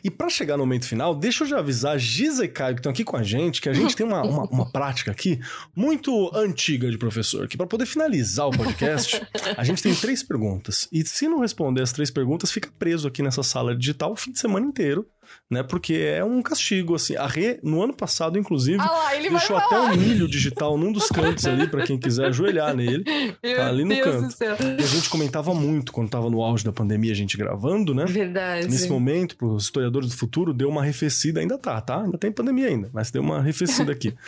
[0.03, 2.91] E para chegar no momento final, deixa eu já avisar Giza e Caio que estão
[2.91, 5.39] aqui com a gente, que a gente tem uma, uma, uma prática aqui
[5.75, 9.21] muito antiga de professor, que para poder finalizar o podcast,
[9.57, 10.88] a gente tem três perguntas.
[10.91, 14.31] E se não responder as três perguntas, fica preso aqui nessa sala digital o fim
[14.31, 15.07] de semana inteiro
[15.49, 15.63] né?
[15.63, 17.15] Porque é um castigo, assim.
[17.15, 21.07] A Rê, no ano passado, inclusive, ah lá, deixou até um milho digital num dos
[21.07, 23.03] cantos ali, para quem quiser ajoelhar nele.
[23.55, 24.63] tá ali no Deus canto.
[24.63, 28.05] E a gente comentava muito quando tava no auge da pandemia, a gente gravando, né?
[28.05, 28.67] Verdade.
[28.67, 32.03] Nesse momento, pros historiadores do futuro, deu uma arrefecida, ainda tá, tá?
[32.03, 34.13] Ainda tem pandemia ainda, mas deu uma arrefecida aqui.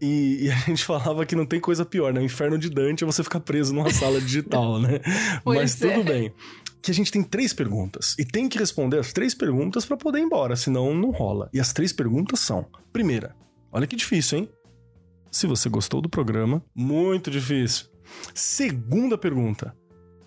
[0.00, 2.20] E, e, a gente falava que não tem coisa pior, né?
[2.20, 5.00] O inferno de Dante é você ficar preso numa sala digital, né?
[5.42, 5.90] Pois Mas é.
[5.90, 6.32] tudo bem
[6.82, 10.18] que a gente tem três perguntas e tem que responder as três perguntas para poder
[10.18, 11.48] ir embora, senão não rola.
[11.52, 13.34] E as três perguntas são: primeira,
[13.72, 14.48] olha que difícil, hein?
[15.30, 17.86] Se você gostou do programa, muito difícil.
[18.34, 19.76] Segunda pergunta: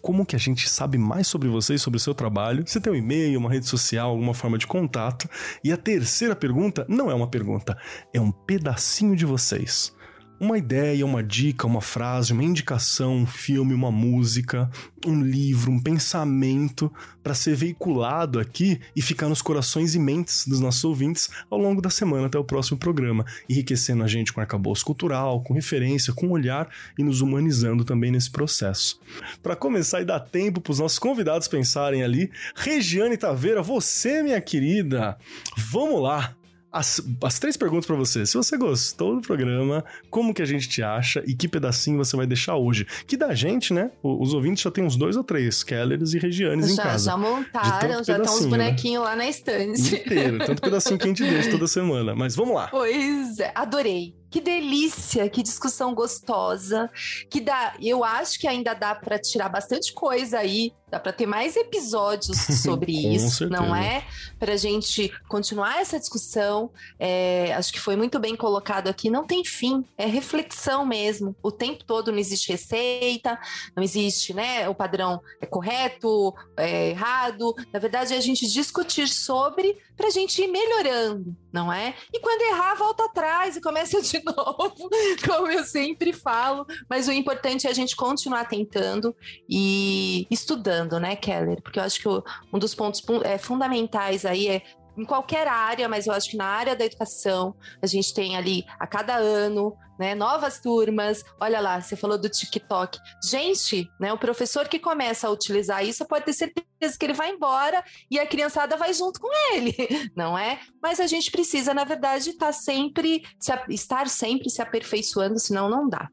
[0.02, 2.64] como que a gente sabe mais sobre você e sobre o seu trabalho?
[2.66, 5.30] Você tem um e-mail, uma rede social, alguma forma de contato?
[5.64, 7.78] E a terceira pergunta não é uma pergunta,
[8.14, 9.94] é um pedacinho de vocês
[10.42, 14.72] uma ideia, uma dica, uma frase, uma indicação, um filme, uma música,
[15.06, 20.60] um livro, um pensamento para ser veiculado aqui e ficar nos corações e mentes dos
[20.60, 24.84] nossos ouvintes ao longo da semana até o próximo programa, enriquecendo a gente com arcabouço
[24.84, 26.68] cultural, com referência, com olhar
[26.98, 29.00] e nos humanizando também nesse processo.
[29.44, 34.42] Para começar e dar tempo para os nossos convidados pensarem ali, Regiane Taveira, você, minha
[34.42, 35.20] querida,
[35.56, 36.36] vamos lá
[36.72, 38.26] as, as três perguntas para você.
[38.26, 42.16] Se você gostou do programa, como que a gente te acha e que pedacinho você
[42.16, 42.88] vai deixar hoje?
[43.06, 43.92] Que da gente, né?
[44.02, 47.06] Os ouvintes já tem uns dois ou três, Kellers e Regianes já, em casa.
[47.12, 48.50] Já montaram, já estão os né?
[48.50, 49.10] bonequinhos né?
[49.10, 49.96] lá na estante.
[49.96, 52.16] Inteiro, tanto pedacinho que a gente deixa toda semana.
[52.16, 52.68] Mas vamos lá.
[52.68, 54.21] Pois é, adorei.
[54.32, 56.90] Que delícia, que discussão gostosa,
[57.30, 61.26] que dá, eu acho que ainda dá para tirar bastante coisa aí, dá para ter
[61.26, 63.62] mais episódios sobre isso, certeza.
[63.62, 64.06] não é?
[64.40, 66.72] Para a gente continuar essa discussão.
[67.00, 69.10] É, acho que foi muito bem colocado aqui.
[69.10, 71.36] Não tem fim, é reflexão mesmo.
[71.44, 73.38] O tempo todo não existe receita,
[73.76, 74.68] não existe, né?
[74.68, 77.54] O padrão é correto, é errado.
[77.74, 81.94] Na verdade, é a gente discutir sobre para a gente ir melhorando, não é?
[82.12, 84.90] E quando errar, volta atrás e começa de novo,
[85.28, 86.66] como eu sempre falo.
[86.90, 89.16] Mas o importante é a gente continuar tentando
[89.50, 91.62] e estudando, né, Keller?
[91.62, 92.08] Porque eu acho que
[92.54, 94.62] um dos pontos é, fundamentais aí é
[94.98, 98.66] em qualquer área, mas eu acho que na área da educação, a gente tem ali
[98.80, 101.24] a cada ano, né, novas turmas.
[101.40, 102.98] Olha lá, você falou do TikTok.
[103.24, 107.30] Gente, né, o professor que começa a utilizar isso pode ter certeza que ele vai
[107.30, 109.76] embora e a criançada vai junto com ele,
[110.18, 110.60] não é?
[110.82, 115.88] Mas a gente precisa, na verdade, tá sempre, se, estar sempre se aperfeiçoando, senão não
[115.88, 116.10] dá.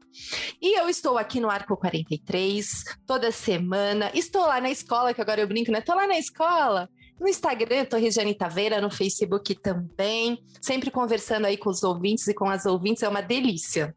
[0.61, 4.11] E eu estou aqui no Arco 43 toda semana.
[4.13, 5.79] Estou lá na escola, que agora eu brinco, né?
[5.79, 6.87] Estou lá na escola
[7.19, 12.33] no Instagram, tô Regiane Taveira, no Facebook também, sempre conversando aí com os ouvintes e
[12.33, 13.95] com as ouvintes, é uma delícia.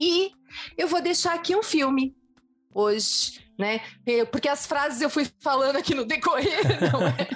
[0.00, 0.32] E
[0.76, 2.14] eu vou deixar aqui um filme
[2.74, 3.80] hoje, né?
[4.32, 6.60] Porque as frases eu fui falando aqui no decorrer,
[6.92, 7.28] não é?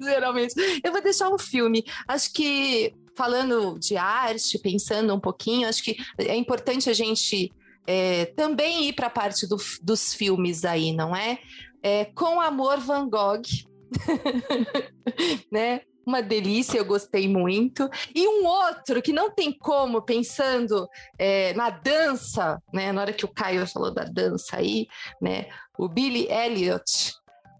[0.00, 0.54] Geralmente.
[0.82, 1.84] Eu vou deixar um filme.
[2.08, 7.52] Acho que falando de arte, pensando um pouquinho, acho que é importante a gente
[7.86, 11.38] é, também ir para a parte do, dos filmes aí, não é?
[11.82, 12.06] é?
[12.06, 13.42] Com Amor Van Gogh,
[15.50, 15.80] né?
[16.06, 17.88] Uma delícia, eu gostei muito.
[18.14, 20.86] E um outro que não tem como, pensando
[21.18, 22.92] é, na dança, né?
[22.92, 24.86] Na hora que o Caio falou da dança aí,
[25.20, 25.46] né?
[25.78, 26.84] O Billy Elliot,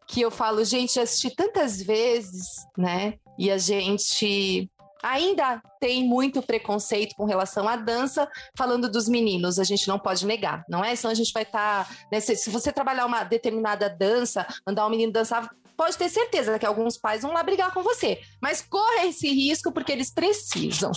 [0.07, 2.47] que eu falo, gente, assisti tantas vezes,
[2.77, 3.15] né?
[3.39, 4.71] E a gente
[5.05, 10.25] ainda tem muito preconceito com relação à dança, falando dos meninos, a gente não pode
[10.25, 10.97] negar, não é?
[10.97, 11.87] Senão a gente vai estar.
[11.87, 16.09] Tá, né, se, se, você trabalhar uma determinada dança, mandar um menino dançar, pode ter
[16.09, 18.19] certeza que alguns pais vão lá brigar com você.
[18.41, 20.93] Mas corra esse risco porque eles precisam.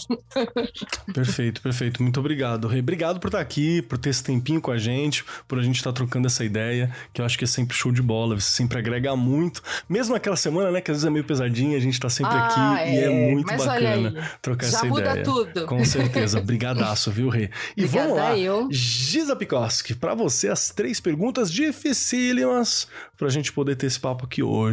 [1.14, 2.02] perfeito, perfeito.
[2.02, 2.80] Muito obrigado, Rei.
[2.80, 5.94] Obrigado por estar aqui, por ter esse tempinho com a gente, por a gente estar
[5.94, 9.16] trocando essa ideia, que eu acho que é sempre show de bola, você sempre agrega
[9.16, 9.62] muito.
[9.90, 12.46] Mesmo aquela semana, né, que às vezes é meio pesadinha, a gente tá sempre ah,
[12.46, 12.94] aqui é.
[12.94, 15.24] e é muito Mas bacana trocar Já essa muda ideia.
[15.24, 15.66] tudo.
[15.66, 16.42] Com certeza.
[16.42, 17.50] Brigadaço, viu, Rei?
[17.76, 18.38] E Obrigada vamos lá.
[18.38, 18.68] Eu.
[18.72, 24.44] Giza Pikoski, para você as três perguntas dificílimas pra gente poder ter esse papo aqui
[24.44, 24.67] hoje.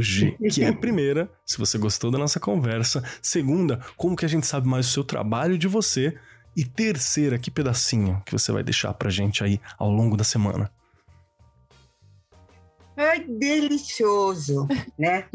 [0.51, 3.03] Que é, primeira, se você gostou da nossa conversa.
[3.21, 6.19] Segunda, como que a gente sabe mais do seu trabalho e de você.
[6.57, 10.71] E terceira, que pedacinho que você vai deixar pra gente aí ao longo da semana?
[12.97, 14.69] Ai, delicioso,
[14.99, 15.27] né?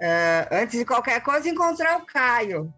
[0.00, 2.72] Uh, antes de qualquer coisa, encontrar o Caio.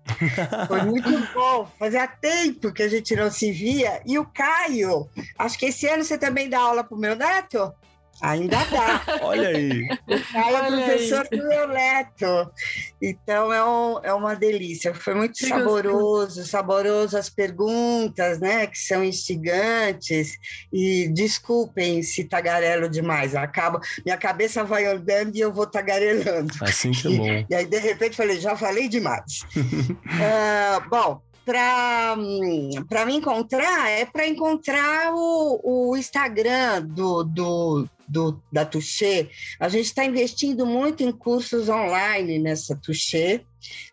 [0.67, 1.71] Foi muito bom.
[1.79, 4.03] Fazia tempo que a gente não se via.
[4.05, 5.09] E o Caio,
[5.39, 7.73] acho que esse ano você também dá aula para o meu neto?
[8.21, 9.03] Ainda dá.
[9.23, 9.83] Olha aí.
[9.83, 11.39] O Caio é professor aí.
[11.39, 12.53] do meu neto.
[13.01, 14.95] Então é, um, é uma delícia.
[14.95, 16.47] Foi muito que saboroso, gostoso.
[16.47, 18.67] saboroso as perguntas, né?
[18.67, 20.37] Que são instigantes.
[20.73, 23.35] E desculpem se tagarelo demais.
[23.35, 26.53] Acaba, minha cabeça vai andando e eu vou tagarelando.
[26.61, 27.27] Assim que é bom.
[27.27, 29.41] E, e aí, de repente, falei, já falei demais.
[29.57, 38.65] uh, bom, para me encontrar é para encontrar o, o Instagram do, do, do, da
[38.65, 39.29] Touché.
[39.59, 43.45] A gente está investindo muito em cursos online nessa Touché,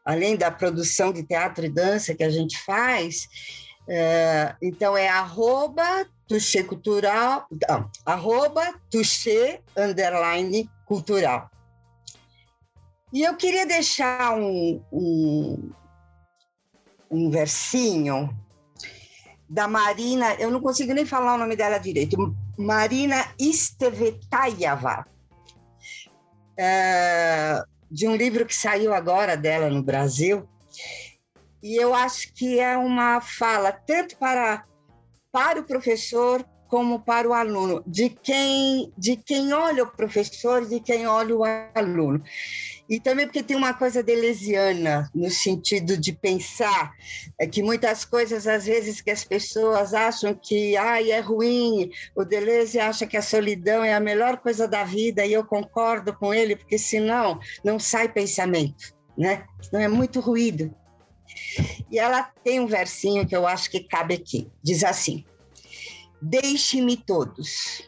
[0.05, 3.27] além da produção de teatro e dança que a gente faz.
[3.87, 11.49] É, então é arroba Touché Cultural, não, arroba Touché underline cultural.
[13.11, 15.71] E eu queria deixar um, um,
[17.09, 18.29] um versinho
[19.49, 25.07] da Marina, eu não consigo nem falar o nome dela direito, Marina Istevetayava,
[26.57, 30.47] é, de um livro que saiu agora dela no Brasil,
[31.63, 34.65] e eu acho que é uma fala tanto para,
[35.31, 40.79] para o professor como para o aluno, de quem, de quem olha o professor de
[40.79, 41.43] quem olha o
[41.73, 42.23] aluno.
[42.89, 46.91] E também porque tem uma coisa delesiana, no sentido de pensar
[47.39, 52.25] é que muitas coisas, às vezes, que as pessoas acham que ai, é ruim, o
[52.25, 56.33] Deleuze acha que a solidão é a melhor coisa da vida, e eu concordo com
[56.33, 59.45] ele, porque senão não sai pensamento, né?
[59.71, 60.73] Não é muito ruído.
[61.91, 64.49] E ela tem um versinho que eu acho que cabe aqui.
[64.63, 65.23] Diz assim:
[66.19, 67.87] Deixe-me todos,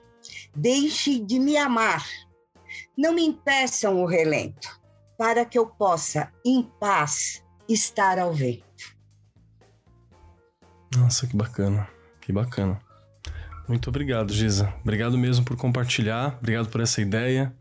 [0.56, 2.08] deixe de me amar,
[2.96, 4.81] não me impeçam o relento
[5.22, 8.64] para que eu possa, em paz, estar ao vento.
[10.98, 11.88] Nossa, que bacana.
[12.20, 12.82] Que bacana.
[13.68, 14.74] Muito obrigado, Giza.
[14.82, 16.40] Obrigado mesmo por compartilhar.
[16.40, 17.56] Obrigado por essa ideia.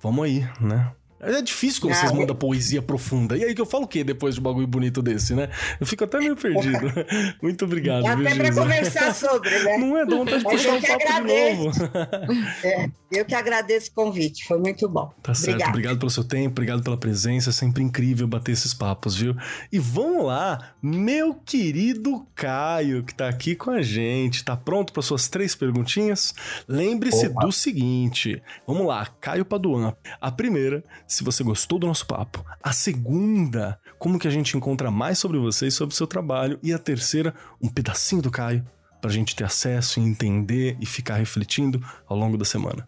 [0.00, 0.94] Vamos aí, né?
[1.26, 3.36] É difícil quando vocês mandam poesia profunda.
[3.36, 5.50] E aí que eu falo o quê depois de um bagulho bonito desse, né?
[5.80, 6.92] Eu fico até meio perdido.
[7.42, 9.76] Muito obrigado, Dá até pra conversar sobre, né?
[9.78, 10.06] Não é?
[10.06, 11.72] Dá vontade de puxar um papo agradeço.
[11.72, 12.46] de novo.
[12.64, 15.12] É, eu que agradeço o convite, foi muito bom.
[15.22, 15.68] Tá certo, obrigado.
[15.70, 17.50] obrigado pelo seu tempo, obrigado pela presença.
[17.50, 19.36] É sempre incrível bater esses papos, viu?
[19.70, 24.44] E vamos lá, meu querido Caio, que tá aqui com a gente.
[24.44, 26.34] Tá pronto para suas três perguntinhas?
[26.68, 29.94] Lembre-se do seguinte: vamos lá, Caio Paduan.
[30.20, 30.84] A primeira
[31.16, 32.44] se você gostou do nosso papo.
[32.62, 36.58] A segunda, como que a gente encontra mais sobre você e sobre o seu trabalho.
[36.62, 38.64] E a terceira, um pedacinho do Caio,
[39.00, 42.86] para a gente ter acesso entender e ficar refletindo ao longo da semana.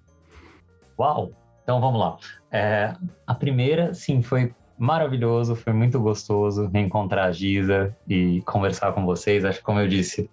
[0.99, 1.31] Uau!
[1.63, 2.19] Então vamos lá.
[2.53, 2.95] É,
[3.27, 9.43] a primeira, sim, foi maravilhoso, foi muito gostoso reencontrar a Giza e conversar com vocês.
[9.43, 10.31] Acho que, como eu disse,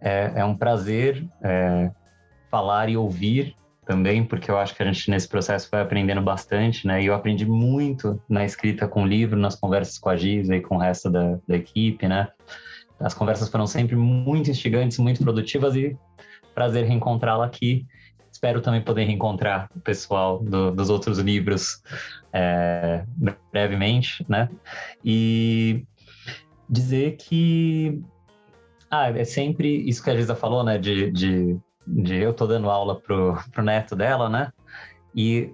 [0.00, 1.90] é, é um prazer é,
[2.50, 6.86] falar e ouvir também, porque eu acho que a gente nesse processo vai aprendendo bastante,
[6.86, 7.02] né?
[7.02, 10.60] E eu aprendi muito na escrita com o livro, nas conversas com a Giza e
[10.60, 12.28] com o resto da, da equipe, né?
[13.00, 15.96] As conversas foram sempre muito instigantes, muito produtivas e
[16.54, 17.86] prazer reencontrá-la aqui.
[18.30, 21.82] Espero também poder reencontrar o pessoal do, dos outros livros
[22.32, 23.04] é,
[23.52, 24.48] brevemente, né?
[25.04, 25.84] E
[26.68, 28.00] dizer que
[28.88, 30.78] ah, é sempre isso que a Giza falou, né?
[30.78, 31.56] De, de
[31.86, 34.52] de eu tô dando aula pro, pro neto dela, né?
[35.14, 35.52] E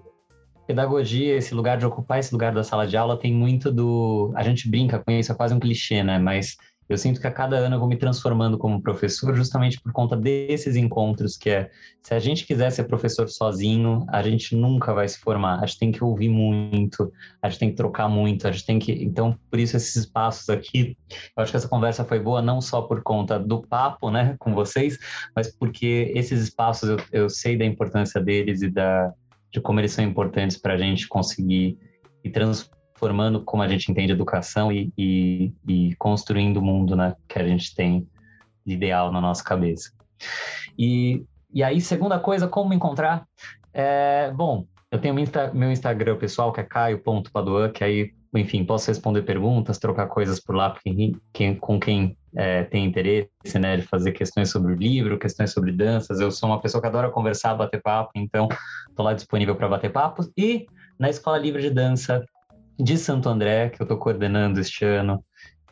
[0.67, 4.33] pedagogia, esse lugar de ocupar esse lugar da sala de aula tem muito do.
[4.35, 6.19] A gente brinca com isso, é quase um clichê, né?
[6.19, 6.57] Mas
[6.89, 10.17] eu sinto que a cada ano eu vou me transformando como professor justamente por conta
[10.17, 11.71] desses encontros que é
[12.03, 15.63] se a gente quiser ser professor sozinho a gente nunca vai se formar.
[15.63, 17.13] A gente tem que ouvir muito
[17.43, 20.49] a gente tem que trocar muito a gente tem que então por isso esses espaços
[20.49, 20.97] aqui
[21.37, 24.55] eu acho que essa conversa foi boa não só por conta do papo né com
[24.55, 24.99] vocês
[25.35, 29.13] mas porque esses espaços eu, eu sei da importância deles e da
[29.51, 31.79] de como eles são importantes para a gente conseguir
[32.23, 37.15] e trans, formando como a gente entende educação e, e, e construindo o mundo né,
[37.29, 38.07] que a gente tem
[38.67, 39.93] de ideal na nossa cabeça.
[40.79, 43.27] E, e aí, segunda coisa, como me encontrar?
[43.73, 45.15] É, bom, eu tenho
[45.55, 50.55] meu Instagram pessoal, que é caio.paduan, que aí, enfim, posso responder perguntas, trocar coisas por
[50.55, 50.75] lá
[51.33, 55.73] quem, com quem é, tem interesse, né, de fazer questões sobre o livro, questões sobre
[55.73, 56.21] danças.
[56.21, 58.49] Eu sou uma pessoa que adora conversar, bater papo, então
[58.89, 60.31] estou lá disponível para bater papos.
[60.37, 60.67] E
[60.99, 62.25] na Escola Livre de Dança,
[62.79, 65.25] de Santo André, que eu estou coordenando este ano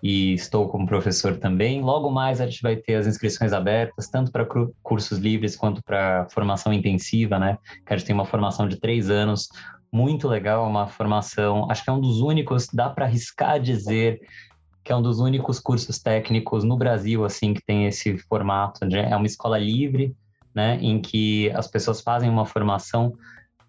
[0.03, 1.81] e estou como professor também.
[1.81, 4.47] Logo mais a gente vai ter as inscrições abertas, tanto para
[4.83, 7.59] cursos livres quanto para formação intensiva, né?
[7.87, 9.49] Que a gente tem uma formação de três anos,
[9.93, 14.21] muito legal, uma formação, acho que é um dos únicos, dá para arriscar dizer
[14.85, 18.97] que é um dos únicos cursos técnicos no Brasil, assim, que tem esse formato, de,
[18.97, 20.15] é uma escola livre,
[20.55, 23.13] né, em que as pessoas fazem uma formação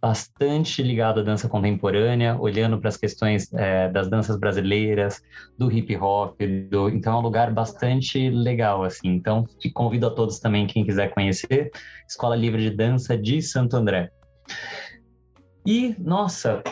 [0.01, 5.21] bastante ligado à dança contemporânea, olhando para as questões é, das danças brasileiras,
[5.57, 6.39] do hip hop,
[6.69, 6.89] do...
[6.89, 9.09] então é um lugar bastante legal assim.
[9.09, 11.71] Então te convido a todos também quem quiser conhecer
[12.07, 14.11] Escola Livre de Dança de Santo André.
[15.65, 16.63] E nossa,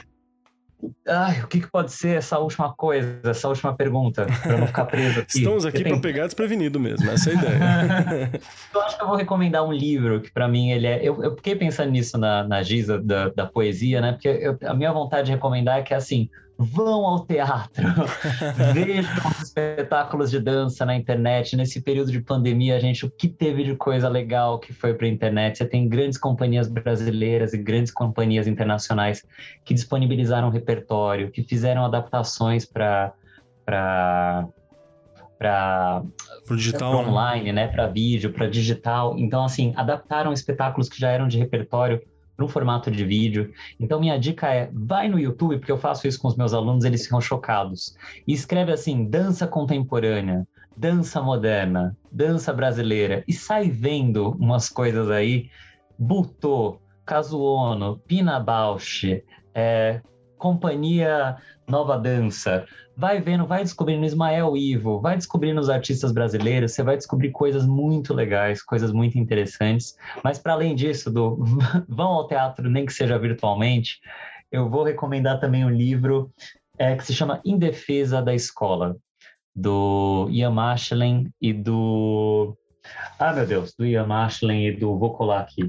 [1.08, 4.86] Ai, o que, que, pode ser essa última coisa, essa última pergunta, para não ficar
[4.86, 5.38] preso aqui?
[5.38, 8.32] Estamos aqui para pegar desprevenido mesmo, essa é a ideia.
[8.74, 11.00] eu acho que eu vou recomendar um livro que para mim ele é...
[11.02, 14.14] Eu, eu, fiquei pensando nisso na, na Giza da, da poesia, né?
[14.14, 17.84] Porque eu, a minha vontade de recomendar é que, assim, vão ao teatro,
[18.74, 21.56] vejam os espetáculos de dança na internet.
[21.56, 25.06] Nesse período de pandemia, a gente, o que teve de coisa legal que foi para
[25.06, 25.58] a internet?
[25.58, 29.24] Você tem grandes companhias brasileiras e grandes companhias internacionais
[29.64, 33.14] que disponibilizaram repertório, que fizeram adaptações para
[33.66, 34.48] para
[35.38, 36.04] para
[36.52, 37.10] digital né?
[37.10, 39.18] online, né, para vídeo, para digital.
[39.18, 42.02] Então assim, adaptaram espetáculos que já eram de repertório
[42.38, 43.52] no formato de vídeo.
[43.80, 46.86] Então, minha dica é: vai no YouTube, porque eu faço isso com os meus alunos,
[46.86, 47.96] eles ficam chocados.
[48.28, 55.50] E escreve assim: dança contemporânea, dança moderna, dança brasileira, e sai vendo umas coisas aí.
[55.98, 59.24] Butô, Kazuono, Pina Bausch,
[59.54, 60.02] é,
[60.38, 66.84] Companhia Nova Dança, vai vendo, vai descobrindo Ismael Ivo, vai descobrindo os artistas brasileiros, você
[66.84, 69.98] vai descobrir coisas muito legais, coisas muito interessantes.
[70.24, 71.44] Mas para além disso, do
[71.90, 74.00] vão ao teatro, nem que seja virtualmente,
[74.52, 76.32] eu vou recomendar também um livro
[76.78, 78.96] é, que se chama Em Defesa da Escola,
[79.56, 82.56] do Ian Mashlin e do
[83.18, 85.68] ah, meu Deus, do Ian Mashlin e do vou colar aqui,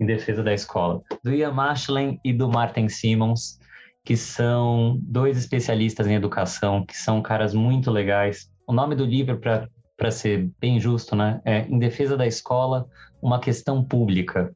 [0.00, 3.58] Em Defesa da Escola, do Ian Mashlin e do Martin Simmons
[4.04, 8.50] que são dois especialistas em educação, que são caras muito legais.
[8.66, 11.40] O nome do livro, para ser bem justo, né?
[11.44, 12.86] É, em defesa da escola,
[13.22, 14.54] uma questão pública.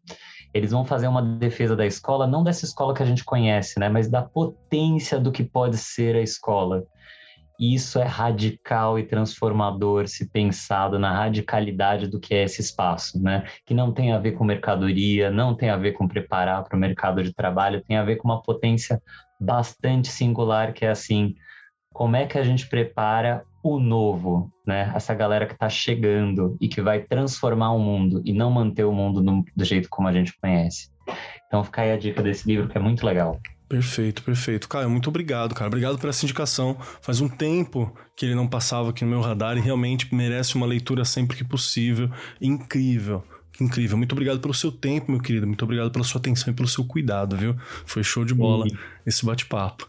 [0.53, 3.89] Eles vão fazer uma defesa da escola, não dessa escola que a gente conhece, né?
[3.89, 6.85] Mas da potência do que pode ser a escola.
[7.59, 13.45] Isso é radical e transformador se pensado na radicalidade do que é esse espaço, né?
[13.67, 16.81] Que não tem a ver com mercadoria, não tem a ver com preparar para o
[16.81, 19.03] mercado de trabalho, tem a ver com uma potência
[19.41, 21.35] bastante singular que é assim,
[21.93, 24.93] como é que a gente prepara o novo, né?
[24.95, 28.93] Essa galera que está chegando e que vai transformar o mundo e não manter o
[28.93, 30.91] mundo no, do jeito como a gente conhece.
[31.49, 33.41] Então fica aí a dica desse livro que é muito legal.
[33.69, 34.67] Perfeito, perfeito.
[34.67, 35.69] Cara, muito obrigado, cara.
[35.69, 36.79] Obrigado pela essa indicação.
[37.03, 40.67] Faz um tempo que ele não passava aqui no meu radar e realmente merece uma
[40.67, 42.11] leitura sempre que possível.
[42.41, 43.23] Incrível.
[43.61, 43.99] Incrível.
[43.99, 45.47] Muito obrigado pelo seu tempo, meu querido.
[45.47, 47.57] Muito obrigado pela sua atenção e pelo seu cuidado, viu?
[47.85, 48.77] Foi show de bola Sim.
[49.05, 49.87] esse bate-papo.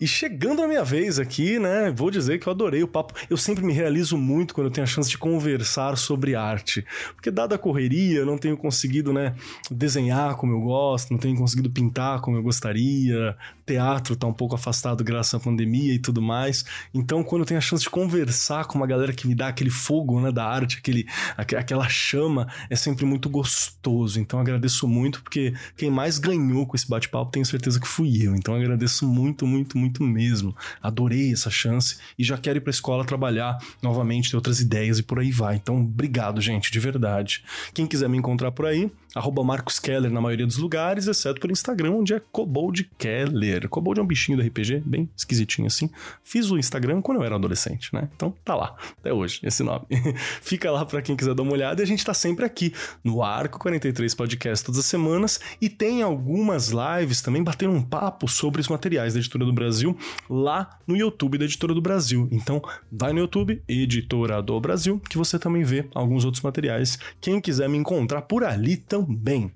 [0.00, 3.14] E chegando na minha vez aqui, né, vou dizer que eu adorei o papo.
[3.28, 6.86] Eu sempre me realizo muito quando eu tenho a chance de conversar sobre arte.
[7.14, 9.34] Porque dada a correria, não tenho conseguido, né,
[9.70, 14.54] desenhar como eu gosto, não tenho conseguido pintar como eu gostaria, teatro tá um pouco
[14.54, 16.64] afastado graças à pandemia e tudo mais.
[16.94, 19.70] Então, quando eu tenho a chance de conversar com uma galera que me dá aquele
[19.70, 21.06] fogo, né, da arte, aquele,
[21.36, 24.20] aquela chama, é sempre muito gostoso.
[24.20, 28.34] Então, agradeço muito, porque quem mais ganhou com esse bate-papo, tenho certeza que fui eu.
[28.34, 30.54] Então, agradeço muito, muito, muito mesmo.
[30.82, 35.02] Adorei essa chance e já quero ir pra escola trabalhar novamente, ter outras ideias e
[35.02, 35.56] por aí vai.
[35.56, 37.42] Então, obrigado, gente, de verdade.
[37.72, 41.52] Quem quiser me encontrar por aí, arroba Marcos Keller na maioria dos lugares, exceto pelo
[41.52, 43.68] Instagram, onde é Cobold Keller.
[43.68, 45.90] Cobold é um bichinho do RPG, bem esquisitinho assim.
[46.22, 48.08] Fiz o Instagram quando eu era adolescente, né?
[48.14, 49.86] Então tá lá, até hoje, esse nome.
[50.42, 52.72] Fica lá para quem quiser dar uma olhada e a gente tá sempre aqui
[53.02, 58.28] no Arco 43 Podcast todas as semanas e tem algumas lives também batendo um papo
[58.28, 59.96] sobre os materiais da Editora do Brasil
[60.28, 62.28] lá no YouTube da Editora do Brasil.
[62.30, 62.62] Então
[62.92, 66.98] vai no YouTube, Editora do Brasil, que você também vê alguns outros materiais.
[67.20, 69.52] Quem quiser me encontrar por ali também também.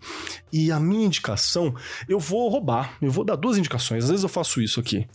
[0.52, 1.74] E a minha indicação,
[2.08, 4.04] eu vou roubar, eu vou dar duas indicações.
[4.04, 5.06] Às vezes eu faço isso aqui.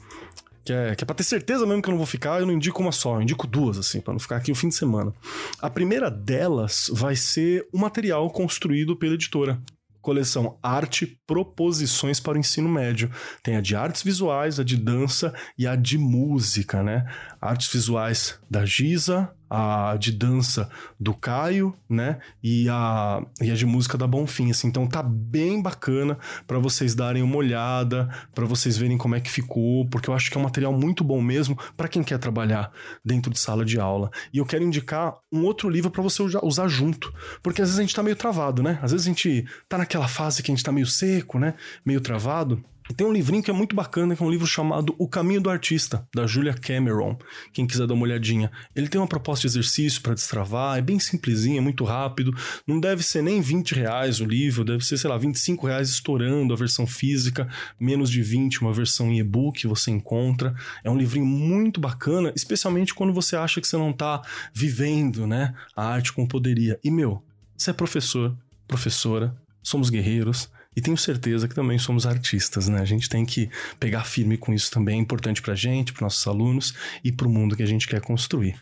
[0.64, 2.54] Que é, que é pra ter certeza mesmo que eu não vou ficar, eu não
[2.54, 5.14] indico uma só, eu indico duas, assim, para não ficar aqui o fim de semana.
[5.62, 9.62] A primeira delas vai ser o material construído pela editora,
[10.02, 13.12] coleção Arte Proposições para o Ensino Médio.
[13.44, 17.06] Tem a de artes visuais, a de dança e a de música, né?
[17.42, 20.70] Artes visuais da Giza, a de dança
[21.00, 22.20] do Caio, né?
[22.44, 24.68] E a, e a de música da Bonfim, assim.
[24.68, 29.30] Então tá bem bacana para vocês darem uma olhada, para vocês verem como é que
[29.30, 32.72] ficou, porque eu acho que é um material muito bom mesmo para quem quer trabalhar
[33.04, 34.12] dentro de sala de aula.
[34.34, 37.84] E eu quero indicar um outro livro para você usar junto, porque às vezes a
[37.84, 38.80] gente tá meio travado, né?
[38.82, 41.54] Às vezes a gente tá naquela fase que a gente tá meio seco, né?
[41.86, 42.64] Meio travado.
[42.96, 45.50] Tem um livrinho que é muito bacana, que é um livro chamado O Caminho do
[45.50, 47.18] Artista, da Julia Cameron.
[47.54, 48.52] Quem quiser dar uma olhadinha.
[48.76, 52.34] Ele tem uma proposta de exercício para destravar, é bem simplesinho, é muito rápido.
[52.66, 56.54] Não deve ser nem 20 reais o livro, deve ser, sei lá, 25 reais estourando
[56.54, 57.48] a versão física,
[57.80, 60.56] menos de 20 uma versão em e-book você encontra.
[60.84, 64.22] É um livrinho muito bacana, especialmente quando você acha que você não está
[64.54, 66.80] vivendo, né, a arte como poderia.
[66.84, 67.24] E, meu,
[67.56, 68.36] você é professor,
[68.68, 72.80] professora, somos guerreiros, e tenho certeza que também somos artistas, né?
[72.80, 73.50] A gente tem que
[73.80, 77.56] pegar firme com isso também, é importante pra gente, para nossos alunos e pro mundo
[77.56, 78.56] que a gente quer construir.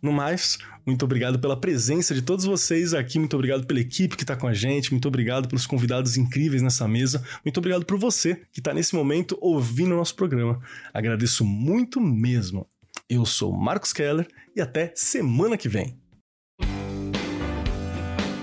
[0.00, 4.22] No mais, muito obrigado pela presença de todos vocês aqui, muito obrigado pela equipe que
[4.22, 8.36] está com a gente, muito obrigado pelos convidados incríveis nessa mesa, muito obrigado por você
[8.50, 10.62] que está nesse momento ouvindo o nosso programa.
[10.94, 12.66] Agradeço muito mesmo.
[13.10, 14.26] Eu sou Marcos Keller
[14.56, 15.97] e até semana que vem.